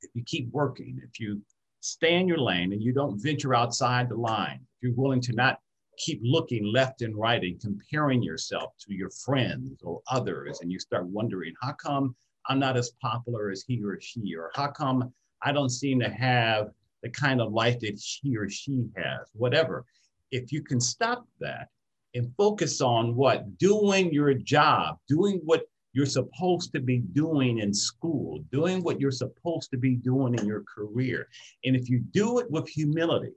[0.01, 1.39] if you keep working, if you
[1.81, 5.33] stay in your lane and you don't venture outside the line, if you're willing to
[5.33, 5.59] not
[5.99, 10.79] keep looking left and right and comparing yourself to your friends or others, and you
[10.79, 12.15] start wondering, how come
[12.47, 15.13] I'm not as popular as he or she, or how come
[15.43, 16.71] I don't seem to have
[17.03, 19.85] the kind of life that he or she has, whatever.
[20.31, 21.69] If you can stop that
[22.13, 23.57] and focus on what?
[23.57, 25.63] Doing your job, doing what
[25.93, 30.45] you're supposed to be doing in school, doing what you're supposed to be doing in
[30.45, 31.27] your career.
[31.65, 33.33] And if you do it with humility,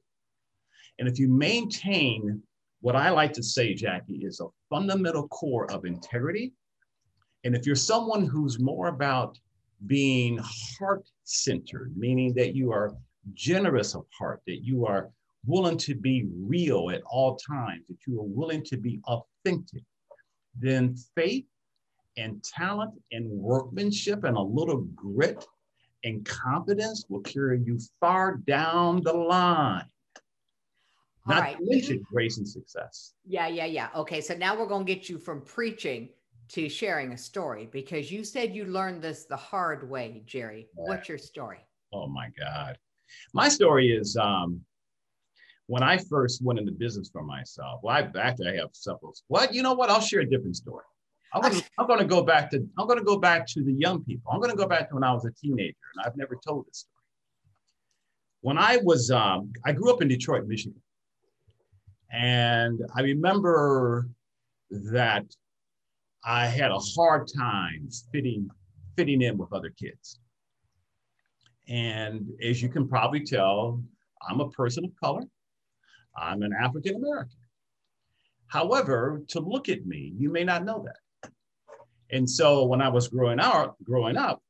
[0.98, 2.42] and if you maintain
[2.83, 6.53] what I like to say, Jackie, is a fundamental core of integrity.
[7.44, 9.38] And if you're someone who's more about
[9.87, 12.94] being heart centered, meaning that you are
[13.33, 15.11] generous of heart, that you are
[15.46, 19.83] willing to be real at all times, that you are willing to be authentic,
[20.59, 21.46] then faith
[22.16, 25.46] and talent and workmanship and a little grit
[26.05, 29.85] and confidence will carry you far down the line.
[31.26, 31.59] All Not right.
[31.59, 33.12] to mention grace and success.
[33.26, 33.88] Yeah, yeah, yeah.
[33.94, 36.09] Okay, so now we're going to get you from preaching
[36.48, 40.68] to sharing a story because you said you learned this the hard way, Gerry.
[40.74, 41.59] What's your story?
[41.92, 42.76] Oh my God.
[43.35, 44.61] My story is um,
[45.71, 49.15] when I first went into business for myself, well, I actually have several.
[49.29, 49.89] Well, you know what?
[49.89, 50.83] I'll share a different story.
[51.33, 54.33] I'm gonna, I'm gonna go back to I'm gonna go back to the young people.
[54.33, 56.79] I'm gonna go back to when I was a teenager, and I've never told this
[56.79, 57.05] story.
[58.41, 60.83] When I was, um, I grew up in Detroit, Michigan,
[62.13, 64.09] and I remember
[64.73, 65.25] that
[66.25, 68.51] I had a hard time fitting
[68.97, 70.19] fitting in with other kids.
[71.69, 73.81] And as you can probably tell,
[74.29, 75.23] I'm a person of color.
[76.16, 77.37] I'm an African American.
[78.49, 81.31] However, to look at me, you may not know that.
[82.11, 84.42] And so when I was growing out, growing up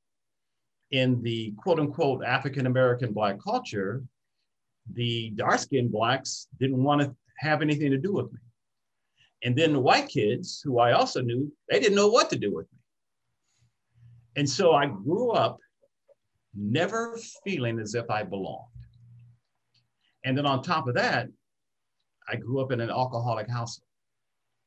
[0.90, 4.02] in the quote unquote African American black culture,
[4.94, 8.38] the dark skinned blacks didn't want to have anything to do with me.
[9.42, 12.54] And then the white kids, who I also knew, they didn't know what to do
[12.54, 12.78] with me.
[14.36, 15.58] And so I grew up
[16.54, 18.66] never feeling as if I belonged.
[20.24, 21.28] And then on top of that,
[22.30, 23.86] I grew up in an alcoholic household.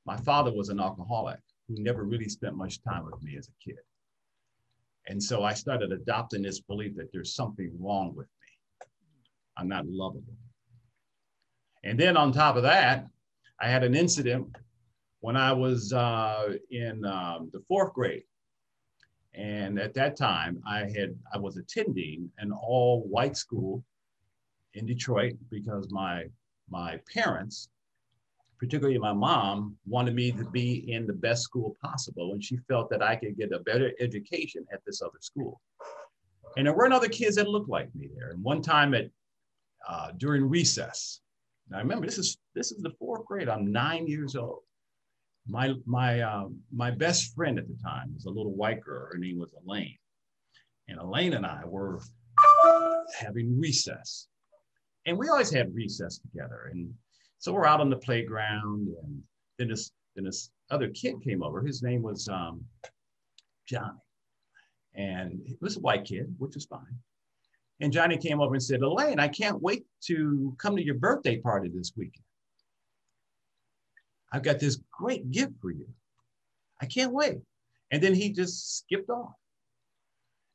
[0.05, 3.63] My father was an alcoholic who never really spent much time with me as a
[3.63, 3.79] kid.
[5.07, 8.87] And so I started adopting this belief that there's something wrong with me.
[9.57, 10.35] I'm not lovable.
[11.83, 13.07] And then on top of that,
[13.61, 14.47] I had an incident
[15.21, 18.23] when I was uh, in um, the fourth grade.
[19.33, 23.83] And at that time, I had I was attending an all-white school
[24.73, 26.25] in Detroit because my
[26.73, 27.69] my parents
[28.63, 32.31] particularly my mom, wanted me to be in the best school possible.
[32.31, 35.59] And she felt that I could get a better education at this other school.
[36.55, 38.29] And there weren't other kids that looked like me there.
[38.29, 39.09] And one time at
[39.85, 41.19] uh, during recess,
[41.69, 43.49] now remember this is this is the fourth grade.
[43.49, 44.61] I'm nine years old.
[45.45, 49.09] My my um, my best friend at the time was a little white girl.
[49.11, 49.97] Her name was Elaine,
[50.87, 51.99] and Elaine and I were
[53.19, 54.29] having recess,
[55.05, 56.69] and we always had recess together.
[56.71, 56.93] And
[57.39, 59.21] so we're out on the playground, and
[59.57, 61.61] then this then this other kid came over.
[61.61, 62.63] His name was um,
[63.67, 63.99] Johnny,
[64.95, 66.97] and he was a white kid, which was fine.
[67.79, 71.37] And Johnny came over and said, Elaine, I can't wait to come to your birthday
[71.37, 72.23] party this weekend.
[74.31, 75.87] I've got this great gift for you.
[76.81, 77.39] I can't wait.
[77.91, 79.33] And then he just skipped off.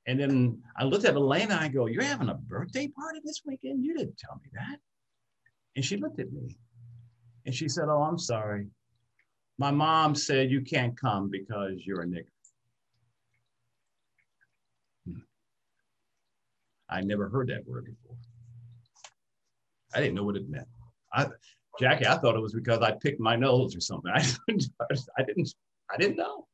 [0.09, 3.85] And then I looked at and I go, You're having a birthday party this weekend?
[3.85, 4.79] You didn't tell me that.
[5.77, 6.57] And she looked at me
[7.44, 8.68] and she said, Oh, I'm sorry.
[9.59, 12.25] My mom said you can't come because you're a nigger.
[15.07, 15.18] Hmm.
[16.88, 18.16] I never heard that word before.
[19.94, 20.68] I didn't know what it meant.
[21.12, 21.27] I,
[21.79, 24.11] Jackie, I thought it was because I picked my nose or something.
[24.14, 24.71] I didn't,
[25.18, 25.55] I didn't,
[25.92, 26.48] I didn't know.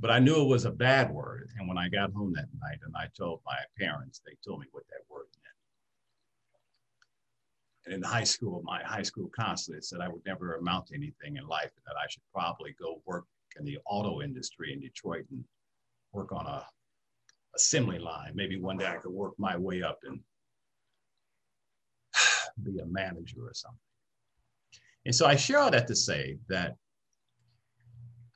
[0.00, 1.50] But I knew it was a bad word.
[1.58, 4.66] And when I got home that night and I told my parents, they told me
[4.72, 5.54] what that word meant.
[7.84, 11.36] and in high school, my high school counselor said I would never amount to anything
[11.36, 13.26] in life and that I should probably go work
[13.58, 15.44] in the auto industry in Detroit and
[16.12, 16.64] work on a
[17.54, 18.32] assembly line.
[18.34, 20.20] Maybe one day I could work my way up and
[22.62, 23.78] be a manager or something.
[25.04, 26.76] And so I share all that to say that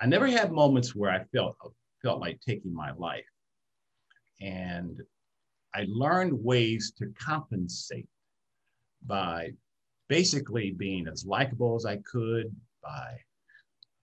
[0.05, 1.57] I never had moments where I felt
[2.03, 3.25] felt like taking my life.
[4.43, 5.01] And
[5.75, 8.07] I learned ways to compensate
[9.07, 9.53] by
[10.11, 13.17] basically being as likable as I could, by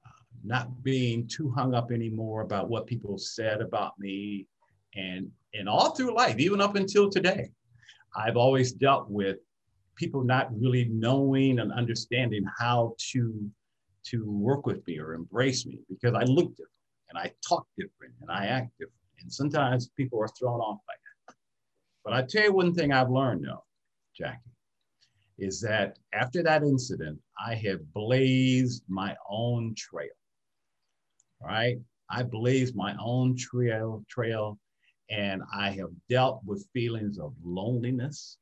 [0.03, 4.47] uh, not being too hung up anymore about what people said about me.
[4.95, 7.51] And, and all through life, even up until today,
[8.15, 9.37] I've always dealt with
[9.95, 13.51] people not really knowing and understanding how to,
[14.07, 16.71] to work with me or embrace me because I look different
[17.09, 18.95] and I talk different and I act different.
[19.21, 20.93] And sometimes people are thrown off by
[21.27, 21.35] that.
[22.03, 23.63] But I tell you one thing I've learned though,
[24.15, 24.39] Jackie,
[25.37, 30.09] is that after that incident, I have blazed my own trail,
[31.41, 31.77] right?
[32.09, 34.59] I blazed my own trail, trail,
[35.09, 38.37] and I have dealt with feelings of loneliness.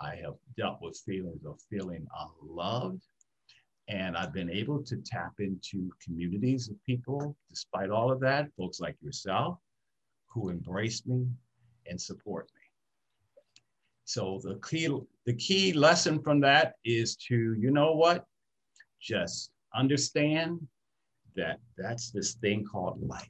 [0.00, 2.06] I have dealt with feelings of feeling
[2.42, 3.02] unloved.
[3.88, 8.80] And I've been able to tap into communities of people, despite all of that, folks
[8.80, 9.58] like yourself,
[10.26, 11.26] who embrace me
[11.86, 12.62] and support me.
[14.06, 14.88] So the key,
[15.26, 18.24] the key lesson from that is to, you know what?
[19.00, 20.66] Just understand
[21.36, 23.28] that that's this thing called life.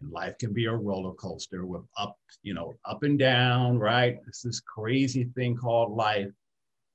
[0.00, 4.18] And life can be a roller coaster with up, you know, up and down, right?
[4.26, 6.30] It's this crazy thing called life.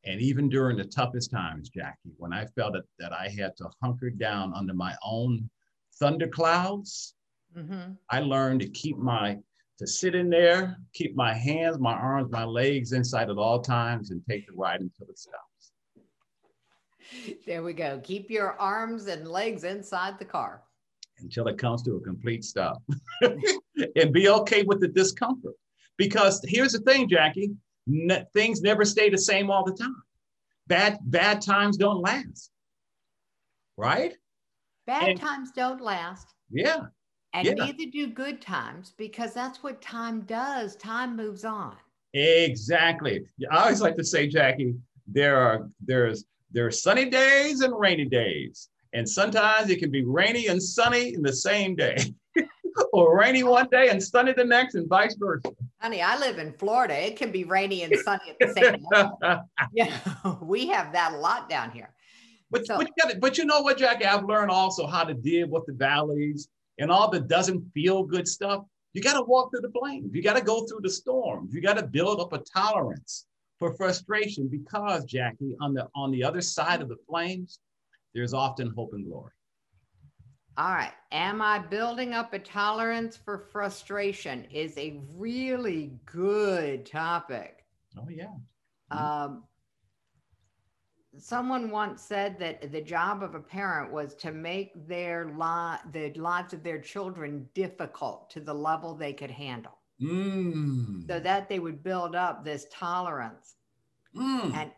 [0.06, 3.70] And even during the toughest times, Jackie, when I felt that, that I had to
[3.82, 5.50] hunker down under my own
[6.00, 7.16] thunder clouds,
[7.58, 7.94] mm-hmm.
[8.10, 9.38] I learned to keep my
[9.78, 14.10] to sit in there, keep my hands, my arms, my legs inside at all times,
[14.10, 15.74] and take the ride until it stops.
[17.46, 18.00] There we go.
[18.02, 20.62] Keep your arms and legs inside the car
[21.20, 22.82] until it comes to a complete stop.
[23.22, 25.56] and be okay with the discomfort.
[25.98, 27.52] Because here's the thing, Jackie
[27.88, 30.04] ne- things never stay the same all the time.
[30.68, 32.52] Bad, bad times don't last.
[33.78, 34.16] Right?
[34.88, 36.34] Bad and, times don't last.
[36.50, 36.86] Yeah.
[37.34, 37.54] And yeah.
[37.54, 40.76] neither do good times because that's what time does.
[40.76, 41.76] Time moves on.
[42.14, 43.26] Exactly.
[43.52, 44.76] I always like to say, Jackie,
[45.08, 48.70] there are there's there are sunny days and rainy days.
[48.94, 51.98] And sometimes it can be rainy and sunny in the same day.
[52.94, 55.50] or rainy one day and sunny the next and vice versa.
[55.80, 56.96] Honey, I live in Florida.
[57.06, 59.42] It can be rainy and sunny at the same time.
[59.74, 59.98] yeah,
[60.42, 61.90] we have that a lot down here.
[62.52, 64.06] But, so, but, you gotta, but you know what, Jackie?
[64.06, 66.48] I've learned also how to deal with the valleys
[66.78, 68.64] and all the doesn't feel good stuff,
[68.94, 70.12] you got to walk through the flames.
[70.14, 71.54] You got to go through the storms.
[71.54, 73.26] You got to build up a tolerance
[73.60, 77.60] for frustration because, Jackie, on the on the other side of the flames,
[78.14, 79.32] there's often hope and glory.
[80.58, 80.94] All right.
[81.12, 84.46] Am I building up a tolerance for frustration?
[84.52, 87.66] Is a really good topic.
[87.98, 88.34] Oh yeah.
[88.92, 89.44] Um,
[91.18, 96.14] someone once said that the job of a parent was to make their li- the
[96.20, 101.08] lives of their children difficult to the level they could handle mm.
[101.08, 103.56] so that they would build up this tolerance
[104.16, 104.54] mm.
[104.56, 104.72] and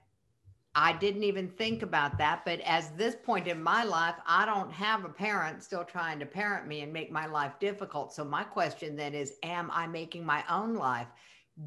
[0.79, 2.45] I didn't even think about that.
[2.45, 6.25] But as this point in my life, I don't have a parent still trying to
[6.27, 8.13] parent me and make my life difficult.
[8.13, 11.07] So my question then is, am I making my own life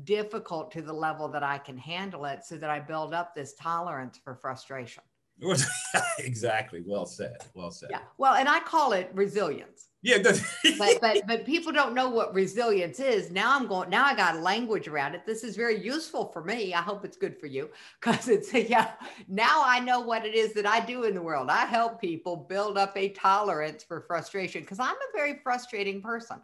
[0.04, 3.54] difficult to the level that I can handle it so that I build up this
[3.54, 5.02] tolerance for frustration?
[6.18, 6.82] exactly.
[6.86, 7.38] Well said.
[7.54, 7.90] Well said.
[7.90, 8.00] Yeah.
[8.18, 9.88] Well, and I call it resilience.
[10.02, 10.18] Yeah.
[10.78, 13.30] but but but people don't know what resilience is.
[13.30, 13.90] Now I'm going.
[13.90, 15.26] Now I got language around it.
[15.26, 16.74] This is very useful for me.
[16.74, 17.70] I hope it's good for you
[18.00, 18.92] because it's yeah.
[19.28, 21.48] Now I know what it is that I do in the world.
[21.50, 26.38] I help people build up a tolerance for frustration because I'm a very frustrating person.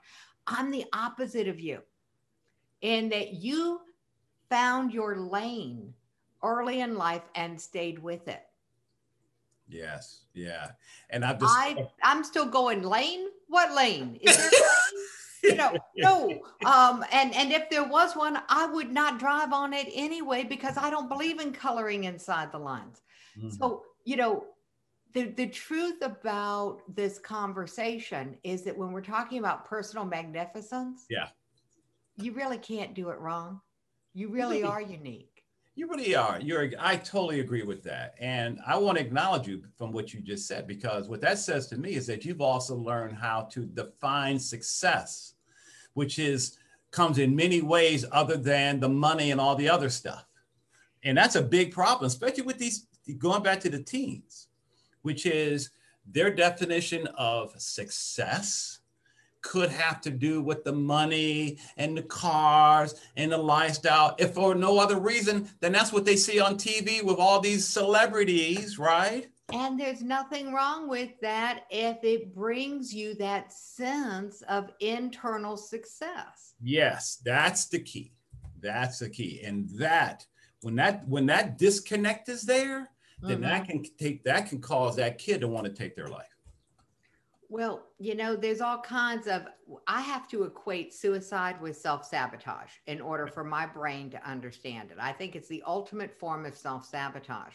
[0.47, 1.81] I'm the opposite of you,
[2.83, 3.81] in that you
[4.49, 5.93] found your lane
[6.43, 8.43] early in life and stayed with it
[9.69, 10.21] Yes.
[10.35, 10.73] Yeah.
[11.11, 13.27] And I've just I I'm still going lane.
[13.49, 14.19] What lane?
[14.23, 14.51] Is there
[15.43, 16.31] you know, no.
[16.65, 20.77] Um, and and if there was one, I would not drive on it anyway because
[20.77, 23.03] I don't believe in coloring inside the lines.
[23.39, 23.51] Mm-hmm.
[23.51, 24.45] So, you know,
[25.13, 31.29] the, the truth about this conversation is that when we're talking about personal magnificence, yeah,
[32.17, 33.61] you really can't do it wrong.
[34.15, 35.36] You really are unique.
[35.77, 36.41] You really are.
[36.41, 36.71] You're.
[36.81, 40.49] I totally agree with that, and I want to acknowledge you from what you just
[40.49, 44.39] said because what that says to me is that you've also learned how to define
[44.39, 45.35] success,
[45.93, 46.57] which is
[46.93, 50.25] comes in many ways other than the money and all the other stuff,
[51.05, 52.87] and that's a big problem, especially with these
[53.19, 54.49] going back to the teens,
[55.03, 55.69] which is
[56.11, 58.81] their definition of success
[59.47, 64.17] could have to do with the money and the cars and the lifestyle.
[64.19, 67.65] If for no other reason, then that's what they see on TV with all these
[67.65, 69.29] celebrities, right?
[69.53, 76.55] And there's nothing wrong with that if it brings you that sense of internal success.
[76.61, 78.13] Yes, that's the key.
[78.61, 79.43] That's the key.
[79.45, 80.27] And that
[80.63, 82.91] when that when that disconnect is there,
[83.23, 83.43] then mm-hmm.
[83.43, 86.36] that can take that can cause that kid to want to take their life.
[87.49, 89.47] Well, you know, there's all kinds of,
[89.87, 94.91] I have to equate suicide with self sabotage in order for my brain to understand
[94.91, 94.99] it.
[95.01, 97.55] I think it's the ultimate form of self sabotage.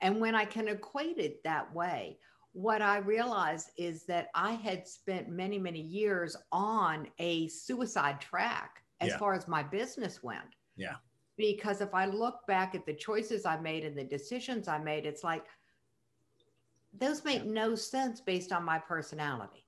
[0.00, 2.18] And when I can equate it that way,
[2.52, 8.82] what I realized is that I had spent many, many years on a suicide track
[9.00, 9.18] as yeah.
[9.18, 10.56] far as my business went.
[10.76, 10.96] Yeah.
[11.36, 15.04] Because if I look back at the choices I made and the decisions I made,
[15.04, 15.44] it's like,
[16.98, 17.50] those make yeah.
[17.50, 19.66] no sense based on my personality.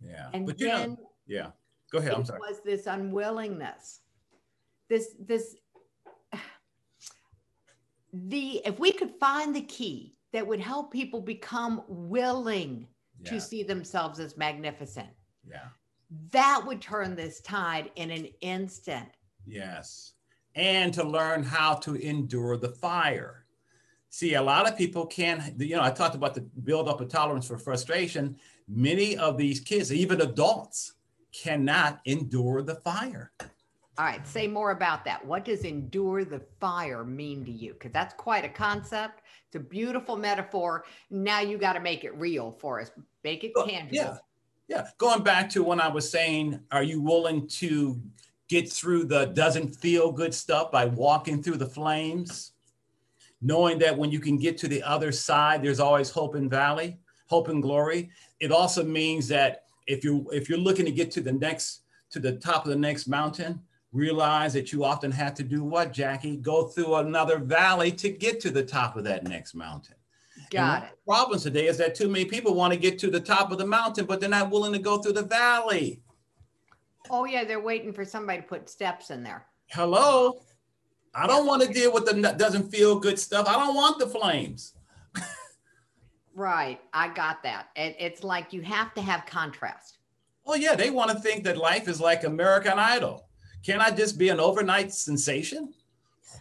[0.00, 0.28] Yeah.
[0.32, 1.50] And but then, know, yeah.
[1.90, 2.12] Go ahead.
[2.12, 2.40] I'm sorry.
[2.40, 4.00] Was this unwillingness?
[4.88, 5.56] This this
[8.12, 12.86] the if we could find the key that would help people become willing
[13.20, 13.30] yeah.
[13.30, 15.08] to see themselves as magnificent.
[15.48, 15.68] Yeah.
[16.32, 19.08] That would turn this tide in an instant.
[19.46, 20.12] Yes.
[20.54, 23.46] And to learn how to endure the fire.
[24.10, 25.60] See, a lot of people can't.
[25.60, 28.36] you know, I talked about the build up a tolerance for frustration.
[28.66, 30.94] Many of these kids, even adults,
[31.32, 33.32] cannot endure the fire.
[33.98, 35.24] All right, say more about that.
[35.26, 37.72] What does endure the fire mean to you?
[37.72, 39.22] Because that's quite a concept.
[39.46, 40.84] It's a beautiful metaphor.
[41.10, 42.92] Now you got to make it real for us,
[43.24, 43.96] make it tangible.
[43.96, 44.16] Yeah.
[44.68, 44.86] Yeah.
[44.98, 48.00] Going back to when I was saying, are you willing to
[48.48, 52.52] get through the doesn't feel good stuff by walking through the flames?
[53.40, 56.98] Knowing that when you can get to the other side, there's always hope and valley,
[57.26, 58.10] hope and glory.
[58.40, 62.18] It also means that if you if you're looking to get to the next to
[62.18, 63.60] the top of the next mountain,
[63.92, 66.36] realize that you often have to do what, Jackie?
[66.36, 69.94] Go through another valley to get to the top of that next mountain.
[70.50, 70.90] Got it.
[71.06, 73.66] Problems today is that too many people want to get to the top of the
[73.66, 76.00] mountain, but they're not willing to go through the valley.
[77.10, 79.46] Oh yeah, they're waiting for somebody to put steps in there.
[79.70, 80.40] Hello.
[81.18, 83.48] I don't want to deal with the doesn't feel good stuff.
[83.48, 84.74] I don't want the flames.
[86.34, 86.80] right.
[86.92, 87.70] I got that.
[87.74, 89.98] And it's like you have to have contrast.
[90.44, 93.26] Well, yeah, they want to think that life is like American Idol.
[93.66, 95.74] Can I just be an overnight sensation?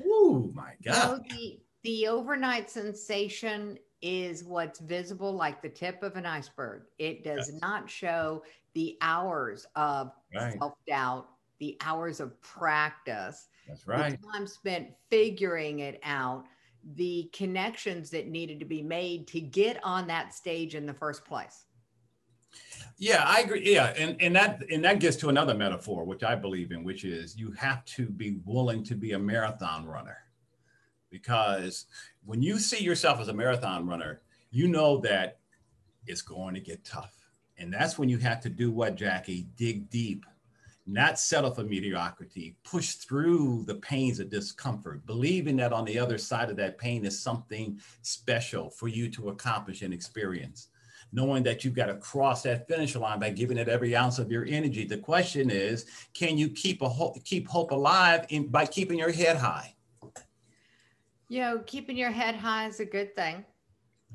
[0.05, 1.23] Oh my God.
[1.27, 6.83] No, the, the overnight sensation is what's visible like the tip of an iceberg.
[6.99, 7.61] It does yes.
[7.61, 8.43] not show
[8.75, 10.55] the hours of right.
[10.59, 14.19] self doubt, the hours of practice that's right.
[14.19, 16.45] The time spent figuring it out,
[16.95, 21.25] the connections that needed to be made to get on that stage in the first
[21.25, 21.65] place.
[22.97, 23.73] Yeah, I agree.
[23.73, 27.03] Yeah, and, and that and that gets to another metaphor, which I believe in, which
[27.03, 30.17] is you have to be willing to be a marathon runner.
[31.09, 31.85] Because
[32.25, 35.39] when you see yourself as a marathon runner, you know that
[36.05, 37.13] it's going to get tough.
[37.57, 39.47] And that's when you have to do what, Jackie?
[39.55, 40.25] Dig deep
[40.87, 46.17] not settle for mediocrity, push through the pains of discomfort, believing that on the other
[46.17, 50.69] side of that pain is something special for you to accomplish and experience.
[51.13, 54.31] Knowing that you've got to cross that finish line by giving it every ounce of
[54.31, 54.85] your energy.
[54.85, 59.11] The question is, can you keep a hope, keep hope alive in, by keeping your
[59.11, 59.73] head high?
[61.29, 63.45] You know, keeping your head high is a good thing.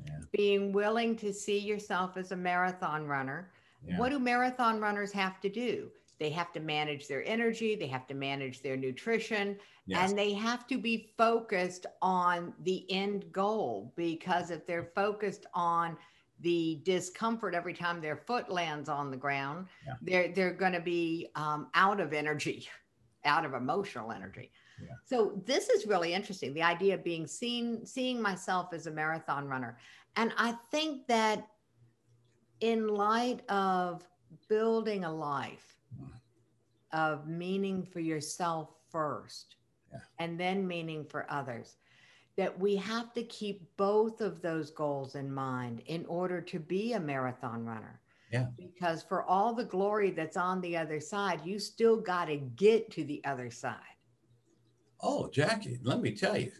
[0.05, 0.19] Yeah.
[0.31, 3.51] Being willing to see yourself as a marathon runner.
[3.87, 3.97] Yeah.
[3.97, 5.89] What do marathon runners have to do?
[6.23, 10.09] They have to manage their energy, they have to manage their nutrition, yes.
[10.09, 13.91] and they have to be focused on the end goal.
[13.97, 15.97] Because if they're focused on
[16.39, 19.95] the discomfort every time their foot lands on the ground, yeah.
[20.01, 22.69] they're they're going to be um, out of energy,
[23.25, 24.49] out of emotional energy.
[24.81, 24.93] Yeah.
[25.03, 26.53] So this is really interesting.
[26.53, 29.77] The idea of being seen, seeing myself as a marathon runner,
[30.15, 31.49] and I think that
[32.61, 34.07] in light of
[34.47, 35.73] building a life
[36.93, 39.55] of meaning for yourself first
[39.91, 39.99] yeah.
[40.19, 41.77] and then meaning for others
[42.35, 46.93] that we have to keep both of those goals in mind in order to be
[46.93, 47.99] a marathon runner.
[48.31, 48.47] Yeah.
[48.57, 52.89] Because for all the glory that's on the other side you still got to get
[52.91, 53.77] to the other side.
[55.01, 56.51] Oh jackie let me tell you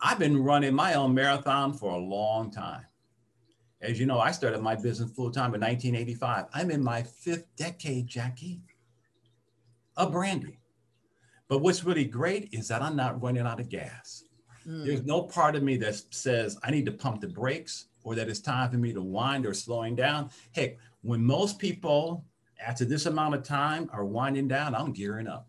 [0.00, 2.84] i've been running my own marathon for a long time.
[3.80, 7.46] As you know i started my business full time in 1985 i'm in my fifth
[7.56, 8.60] decade jackie
[9.98, 10.58] a brandy.
[11.48, 14.24] But what's really great is that I'm not running out of gas.
[14.66, 14.86] Mm.
[14.86, 18.28] There's no part of me that says I need to pump the brakes or that
[18.28, 20.30] it's time for me to wind or slowing down.
[20.52, 22.24] Heck, when most people
[22.64, 25.48] after this amount of time are winding down, I'm gearing up.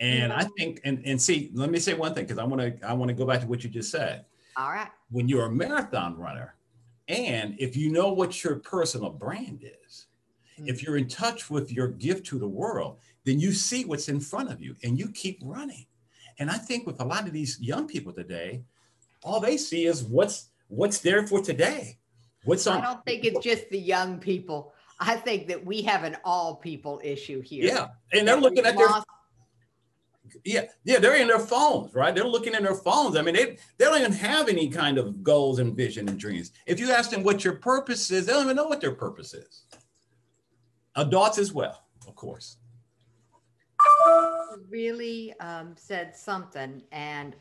[0.00, 0.32] And.
[0.32, 2.92] I think, and, and see, let me say one thing because I want to I
[2.92, 4.24] want to go back to what you just said.
[4.56, 4.88] All right.
[5.10, 6.56] When you're a marathon runner,
[7.08, 9.83] and if you know what your personal brand is,
[10.60, 10.68] Mm.
[10.68, 14.20] If you're in touch with your gift to the world, then you see what's in
[14.20, 15.86] front of you and you keep running.
[16.38, 18.62] And I think with a lot of these young people today,
[19.22, 21.98] all they see is what's what's there for today.
[22.44, 24.72] What's on I don't think it's just the young people.
[25.00, 27.64] I think that we have an all people issue here.
[27.64, 27.88] Yeah.
[28.12, 28.88] And they're looking at their
[30.44, 32.14] yeah, yeah, they're in their phones, right?
[32.14, 33.16] They're looking in their phones.
[33.16, 36.50] I mean, they, they don't even have any kind of goals and vision and dreams.
[36.66, 39.32] If you ask them what your purpose is, they don't even know what their purpose
[39.32, 39.64] is
[40.96, 42.58] adults as well, of course.
[44.68, 47.36] Really um, said something, and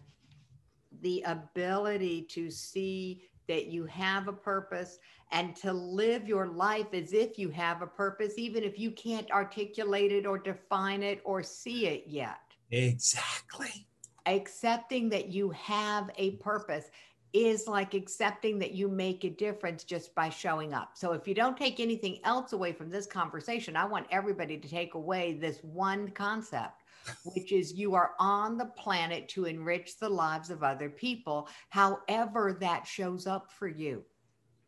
[1.02, 5.00] the ability to see that you have a purpose
[5.32, 9.30] and to live your life as if you have a purpose, even if you can't
[9.32, 12.40] articulate it or define it or see it yet.
[12.72, 13.88] Exactly.
[14.26, 16.86] Accepting that you have a purpose
[17.34, 20.92] is like accepting that you make a difference just by showing up.
[20.94, 24.68] So if you don't take anything else away from this conversation, I want everybody to
[24.68, 26.84] take away this one concept,
[27.26, 32.56] which is you are on the planet to enrich the lives of other people, however
[32.62, 34.04] that shows up for you.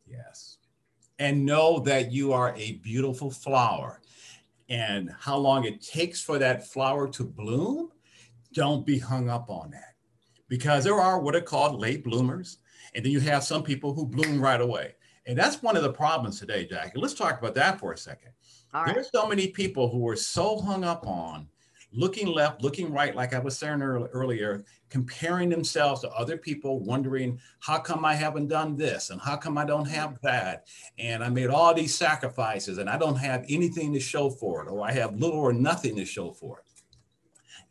[0.07, 0.57] Yes.
[1.19, 4.01] And know that you are a beautiful flower.
[4.69, 7.91] And how long it takes for that flower to bloom,
[8.53, 9.94] don't be hung up on that
[10.47, 12.59] because there are what are called late bloomers.
[12.93, 14.95] And then you have some people who bloom right away.
[15.25, 16.99] And that's one of the problems today, Jackie.
[16.99, 18.31] Let's talk about that for a second.
[18.73, 18.93] Right.
[18.93, 21.47] There's so many people who are so hung up on
[21.95, 27.39] looking left, looking right, like I was saying earlier, comparing themselves to other people, wondering,
[27.59, 29.09] how come I haven't done this?
[29.09, 30.67] And how come I don't have that?
[30.99, 34.69] And I made all these sacrifices and I don't have anything to show for it,
[34.69, 36.65] or I have little or nothing to show for it.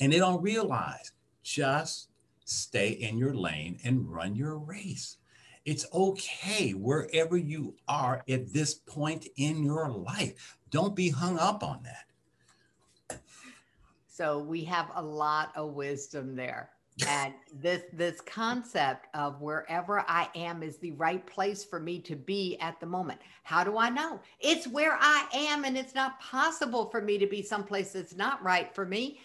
[0.00, 1.12] And they don't realize
[1.42, 2.08] just
[2.44, 5.18] stay in your lane and run your race.
[5.64, 10.58] It's okay wherever you are at this point in your life.
[10.70, 13.20] Don't be hung up on that.
[14.06, 16.70] So we have a lot of wisdom there.
[17.08, 22.14] and this this concept of wherever I am is the right place for me to
[22.14, 23.20] be at the moment.
[23.42, 24.20] How do I know?
[24.38, 28.40] It's where I am and it's not possible for me to be someplace that's not
[28.44, 29.18] right for me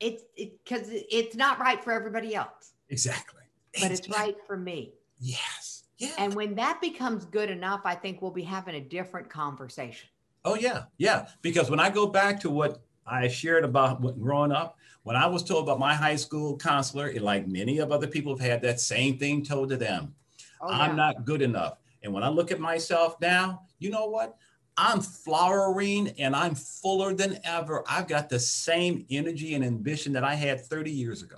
[0.00, 2.72] it's because it, it's not right for everybody else.
[2.88, 3.42] Exactly.
[3.80, 4.94] But it's right for me.
[5.20, 5.84] Yes.
[5.98, 6.10] Yeah.
[6.18, 10.08] And when that becomes good enough, I think we'll be having a different conversation.
[10.44, 11.26] Oh yeah, yeah.
[11.42, 15.42] Because when I go back to what I shared about growing up, when I was
[15.42, 19.18] told about my high school counselor, like many of other people have had that same
[19.18, 20.14] thing told to them.
[20.60, 20.78] Oh, yeah.
[20.78, 21.78] I'm not good enough.
[22.02, 24.36] And when I look at myself now, you know what?
[24.76, 27.84] I'm flowering and I'm fuller than ever.
[27.88, 31.36] I've got the same energy and ambition that I had 30 years ago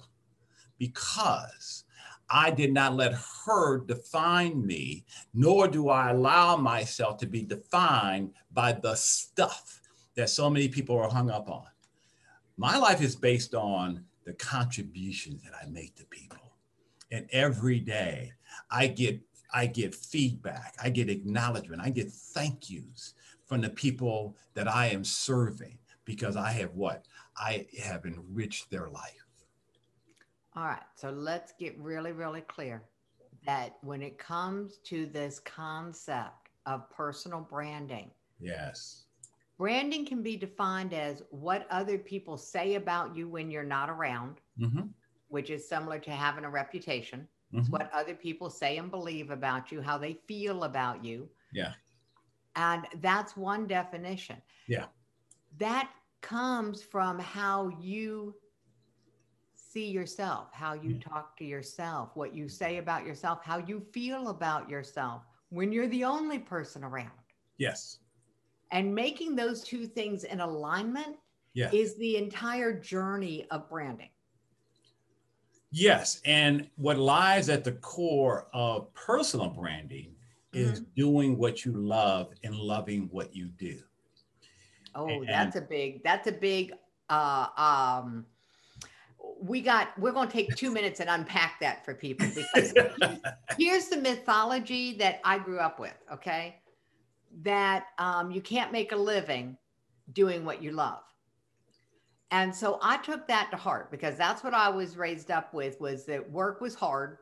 [0.78, 1.84] because
[2.30, 3.14] I did not let
[3.44, 5.04] her define me,
[5.34, 9.80] nor do I allow myself to be defined by the stuff
[10.14, 11.66] that so many people are hung up on.
[12.56, 16.38] My life is based on the contributions that I make to people.
[17.10, 18.32] And every day
[18.70, 19.20] I get
[19.54, 23.12] I get feedback, I get acknowledgement, I get thank yous
[23.52, 25.76] from the people that I am serving
[26.06, 27.04] because I have what?
[27.36, 29.26] I have enriched their life.
[30.56, 30.80] All right.
[30.94, 32.82] So let's get really, really clear
[33.44, 39.04] that when it comes to this concept of personal branding, yes,
[39.58, 44.40] branding can be defined as what other people say about you when you're not around,
[44.58, 44.86] mm-hmm.
[45.28, 47.28] which is similar to having a reputation.
[47.54, 47.70] Mm-hmm.
[47.70, 51.28] what other people say and believe about you, how they feel about you.
[51.52, 51.74] Yeah.
[52.56, 54.36] And that's one definition.
[54.66, 54.86] Yeah.
[55.58, 55.90] That
[56.20, 58.34] comes from how you
[59.54, 61.02] see yourself, how you mm.
[61.02, 65.88] talk to yourself, what you say about yourself, how you feel about yourself when you're
[65.88, 67.10] the only person around.
[67.58, 67.98] Yes.
[68.70, 71.16] And making those two things in alignment
[71.54, 71.70] yeah.
[71.72, 74.08] is the entire journey of branding.
[75.70, 76.20] Yes.
[76.24, 80.14] And what lies at the core of personal branding
[80.54, 80.72] mm-hmm.
[80.72, 83.78] is doing what you love and loving what you do.
[84.94, 86.72] Oh, and, that's a big, that's a big,
[87.08, 88.26] uh, um,
[89.40, 92.74] we got, we're going to take two minutes and unpack that for people because
[93.58, 95.96] here's the mythology that I grew up with.
[96.12, 96.56] Okay.
[97.42, 99.56] That um, you can't make a living
[100.12, 101.00] doing what you love.
[102.30, 105.80] And so I took that to heart because that's what I was raised up with
[105.80, 107.18] was that work was hard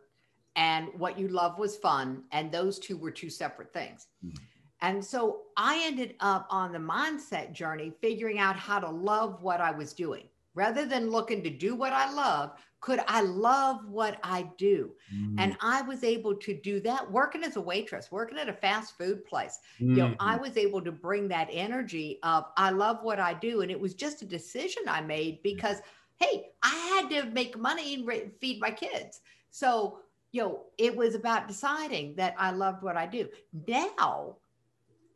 [0.56, 2.24] and what you love was fun.
[2.32, 4.06] And those two were two separate things.
[4.24, 4.36] Mm-hmm.
[4.82, 9.60] And so I ended up on the mindset journey, figuring out how to love what
[9.60, 10.24] I was doing
[10.54, 12.52] rather than looking to do what I love.
[12.80, 14.92] Could I love what I do?
[15.14, 15.34] Mm.
[15.38, 18.96] And I was able to do that working as a waitress, working at a fast
[18.96, 19.58] food place.
[19.80, 19.88] Mm.
[19.88, 20.42] You know, I mm-hmm.
[20.42, 23.60] was able to bring that energy of I love what I do.
[23.60, 25.82] And it was just a decision I made because,
[26.18, 29.20] hey, I had to make money and feed my kids.
[29.50, 29.98] So,
[30.32, 33.28] you know, it was about deciding that I loved what I do.
[33.66, 34.36] Now,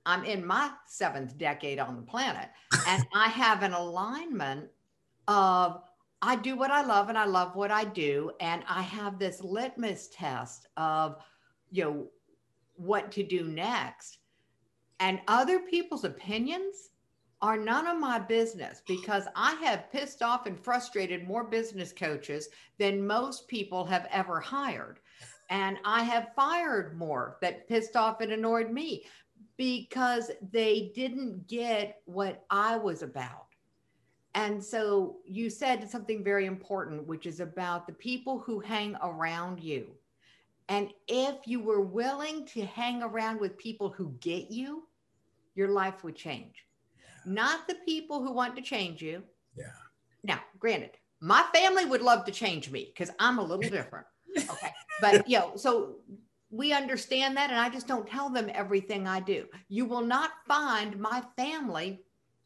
[0.07, 2.49] I'm in my seventh decade on the planet,
[2.89, 4.69] and I have an alignment
[5.29, 5.83] of
[6.27, 8.33] I do what I love and I love what I do.
[8.41, 11.17] And I have this litmus test of,
[11.71, 12.07] you know,
[12.77, 14.19] what to do next.
[15.01, 16.91] And other people's opinions
[17.43, 22.49] are none of my business because I have pissed off and frustrated more business coaches
[22.79, 25.01] than most people have ever hired.
[25.51, 29.05] And I have fired more that pissed off and annoyed me
[29.57, 33.47] because they didn't get what I was about.
[34.35, 39.61] And so you said something very important, which is about the people who hang around
[39.61, 39.93] you.
[40.69, 44.89] And if you were willing to hang around with people who get you,
[45.55, 46.67] your life would change.
[46.99, 47.33] Yeah.
[47.33, 49.23] Not the people who want to change you.
[49.57, 49.67] Yeah.
[50.25, 54.07] Now, granted, my family would love to change me because I'm a little different.
[54.37, 54.73] Okay.
[55.01, 55.97] but, you know, so
[56.51, 57.51] we understand that.
[57.51, 59.47] And I just don't tell them everything I do.
[59.69, 62.05] You will not find my family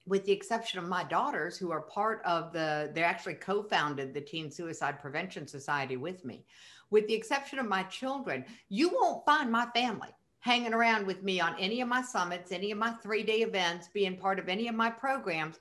[0.08, 4.20] with the exception of my daughters who are part of the they actually co-founded the
[4.20, 6.44] teen suicide prevention society with me
[6.90, 10.08] with the exception of my children you won't find my family
[10.40, 13.88] hanging around with me on any of my summits any of my three day events
[13.92, 15.58] being part of any of my programs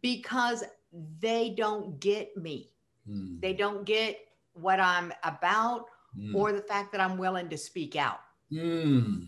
[0.00, 0.62] because
[1.18, 2.70] they don't get me
[3.08, 3.40] mm.
[3.40, 4.18] they don't get
[4.60, 5.86] what i'm about
[6.18, 6.34] mm.
[6.34, 8.20] or the fact that i'm willing to speak out
[8.52, 9.26] mm.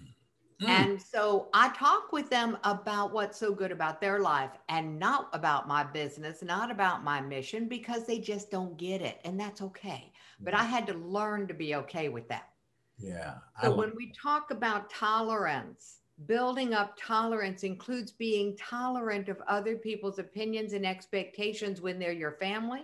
[0.61, 0.69] Mm.
[0.69, 5.31] And so I talk with them about what's so good about their life and not
[5.33, 9.21] about my business, not about my mission, because they just don't get it.
[9.25, 10.13] And that's okay.
[10.39, 12.51] But I had to learn to be okay with that.
[12.99, 13.37] Yeah.
[13.63, 20.19] So when we talk about tolerance, building up tolerance includes being tolerant of other people's
[20.19, 22.83] opinions and expectations when they're your family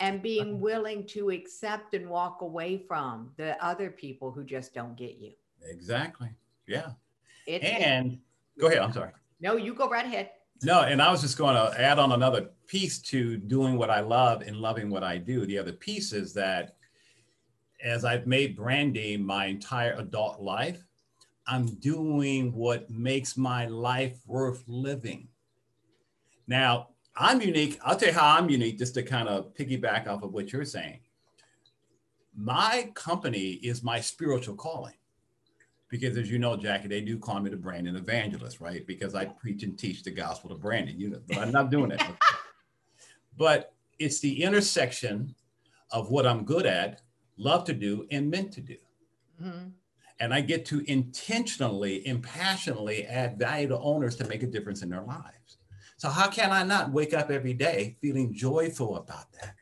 [0.00, 4.96] and being willing to accept and walk away from the other people who just don't
[4.96, 5.32] get you.
[5.62, 6.30] Exactly.
[6.66, 6.92] Yeah.
[7.46, 8.18] It, and
[8.58, 8.78] go ahead.
[8.78, 9.12] I'm sorry.
[9.40, 10.30] No, you go right ahead.
[10.62, 14.00] No, and I was just going to add on another piece to doing what I
[14.00, 15.46] love and loving what I do.
[15.46, 16.76] The other piece is that
[17.82, 20.82] as I've made branding my entire adult life,
[21.46, 25.28] I'm doing what makes my life worth living.
[26.46, 26.88] Now,
[27.20, 27.78] I'm unique.
[27.84, 30.64] I'll tell you how I'm unique, just to kind of piggyback off of what you're
[30.64, 31.00] saying.
[32.34, 34.94] My company is my spiritual calling
[35.90, 38.86] because as you know, Jackie, they do call me the branding evangelist, right?
[38.86, 41.90] Because I preach and teach the gospel to branding, you know, but I'm not doing
[41.90, 42.02] it.
[43.36, 45.34] but it's the intersection
[45.90, 47.02] of what I'm good at,
[47.36, 48.76] love to do, and meant to do.
[49.42, 49.68] Mm-hmm.
[50.20, 54.82] And I get to intentionally and passionately add value to owners to make a difference
[54.82, 55.58] in their lives.
[56.00, 59.54] So how can I not wake up every day feeling joyful about that?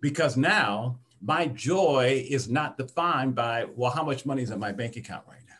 [0.00, 4.72] Because now my joy is not defined by, well, how much money is in my
[4.72, 5.54] bank account right now?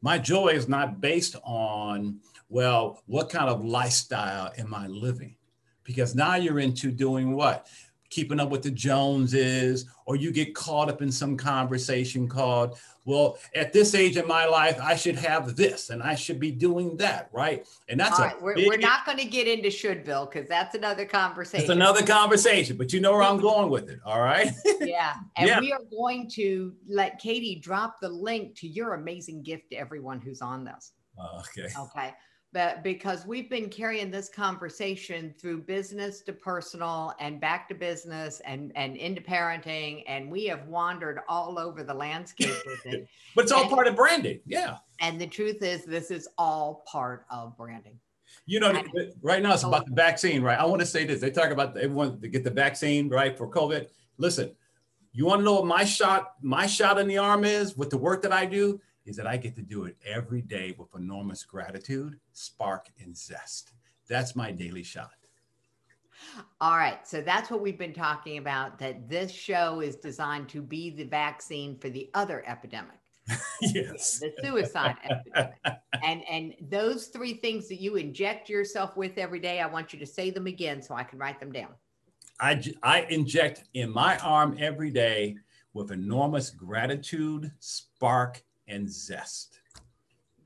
[0.00, 5.34] My joy is not based on, well, what kind of lifestyle am I living?
[5.82, 7.66] Because now you're into doing what?
[8.10, 13.38] Keeping up with the Joneses, or you get caught up in some conversation called, well,
[13.54, 16.96] at this age in my life, I should have this and I should be doing
[16.98, 17.66] that, right?
[17.88, 20.48] And that's All a right, we're, big- we're not going to get into shouldville because
[20.48, 21.62] that's another conversation.
[21.62, 24.00] It's another conversation, but you know where I'm going with it.
[24.04, 24.50] All right.
[24.80, 25.14] yeah.
[25.38, 25.60] And Yeah.
[25.60, 30.20] we are going to let Katie drop the link to your amazing gift to everyone
[30.20, 30.92] who's on this.
[31.18, 31.68] Oh, okay.
[31.78, 32.14] Okay.
[32.56, 38.40] But because we've been carrying this conversation through business to personal and back to business
[38.46, 43.08] and, and into parenting, and we have wandered all over the landscape with it.
[43.34, 44.40] But it's all part of branding.
[44.46, 44.78] Yeah.
[45.02, 48.00] And the truth is, this is all part of branding.
[48.46, 50.58] You know, th- right now it's about the vaccine, right?
[50.58, 51.20] I want to say this.
[51.20, 53.88] They talk about everyone to get the vaccine, right, for COVID.
[54.16, 54.56] Listen,
[55.12, 57.98] you want to know what my shot, my shot in the arm is with the
[57.98, 61.44] work that I do, is that I get to do it every day with enormous
[61.44, 63.72] gratitude, spark, and zest.
[64.08, 65.10] That's my daily shot.
[66.60, 67.06] All right.
[67.06, 71.04] So that's what we've been talking about that this show is designed to be the
[71.04, 72.98] vaccine for the other epidemic,
[73.60, 74.20] yes.
[74.20, 75.58] the suicide epidemic.
[76.02, 79.98] And and those three things that you inject yourself with every day, I want you
[79.98, 81.70] to say them again so I can write them down.
[82.40, 85.36] I I inject in my arm every day
[85.74, 89.60] with enormous gratitude, spark, and zest.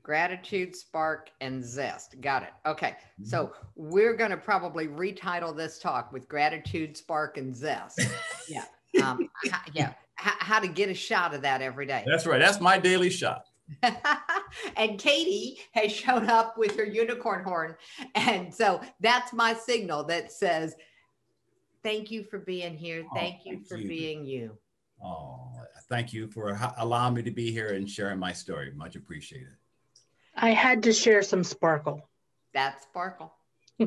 [0.03, 2.19] Gratitude, spark, and zest.
[2.21, 2.49] Got it.
[2.65, 2.95] Okay.
[3.23, 7.99] So we're going to probably retitle this talk with gratitude, spark, and zest.
[8.49, 8.65] Yeah.
[9.01, 9.29] Um,
[9.71, 9.93] yeah.
[10.19, 12.03] H- how to get a shot of that every day.
[12.05, 12.39] That's right.
[12.39, 13.45] That's my daily shot.
[14.75, 17.75] and Katie has shown up with her unicorn horn.
[18.15, 20.75] And so that's my signal that says,
[21.83, 23.05] Thank you for being here.
[23.09, 23.87] Oh, Thank you thank for you.
[23.87, 24.57] being you.
[25.03, 25.51] Oh,
[25.89, 28.71] thank you for allowing me to be here and sharing my story.
[28.75, 29.55] Much appreciated.
[30.35, 32.09] I had to share some sparkle.
[32.53, 33.33] That's Sparkle.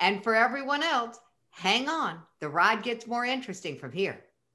[0.00, 1.18] and for everyone else,
[1.50, 2.20] hang on.
[2.40, 4.24] The ride gets more interesting from here.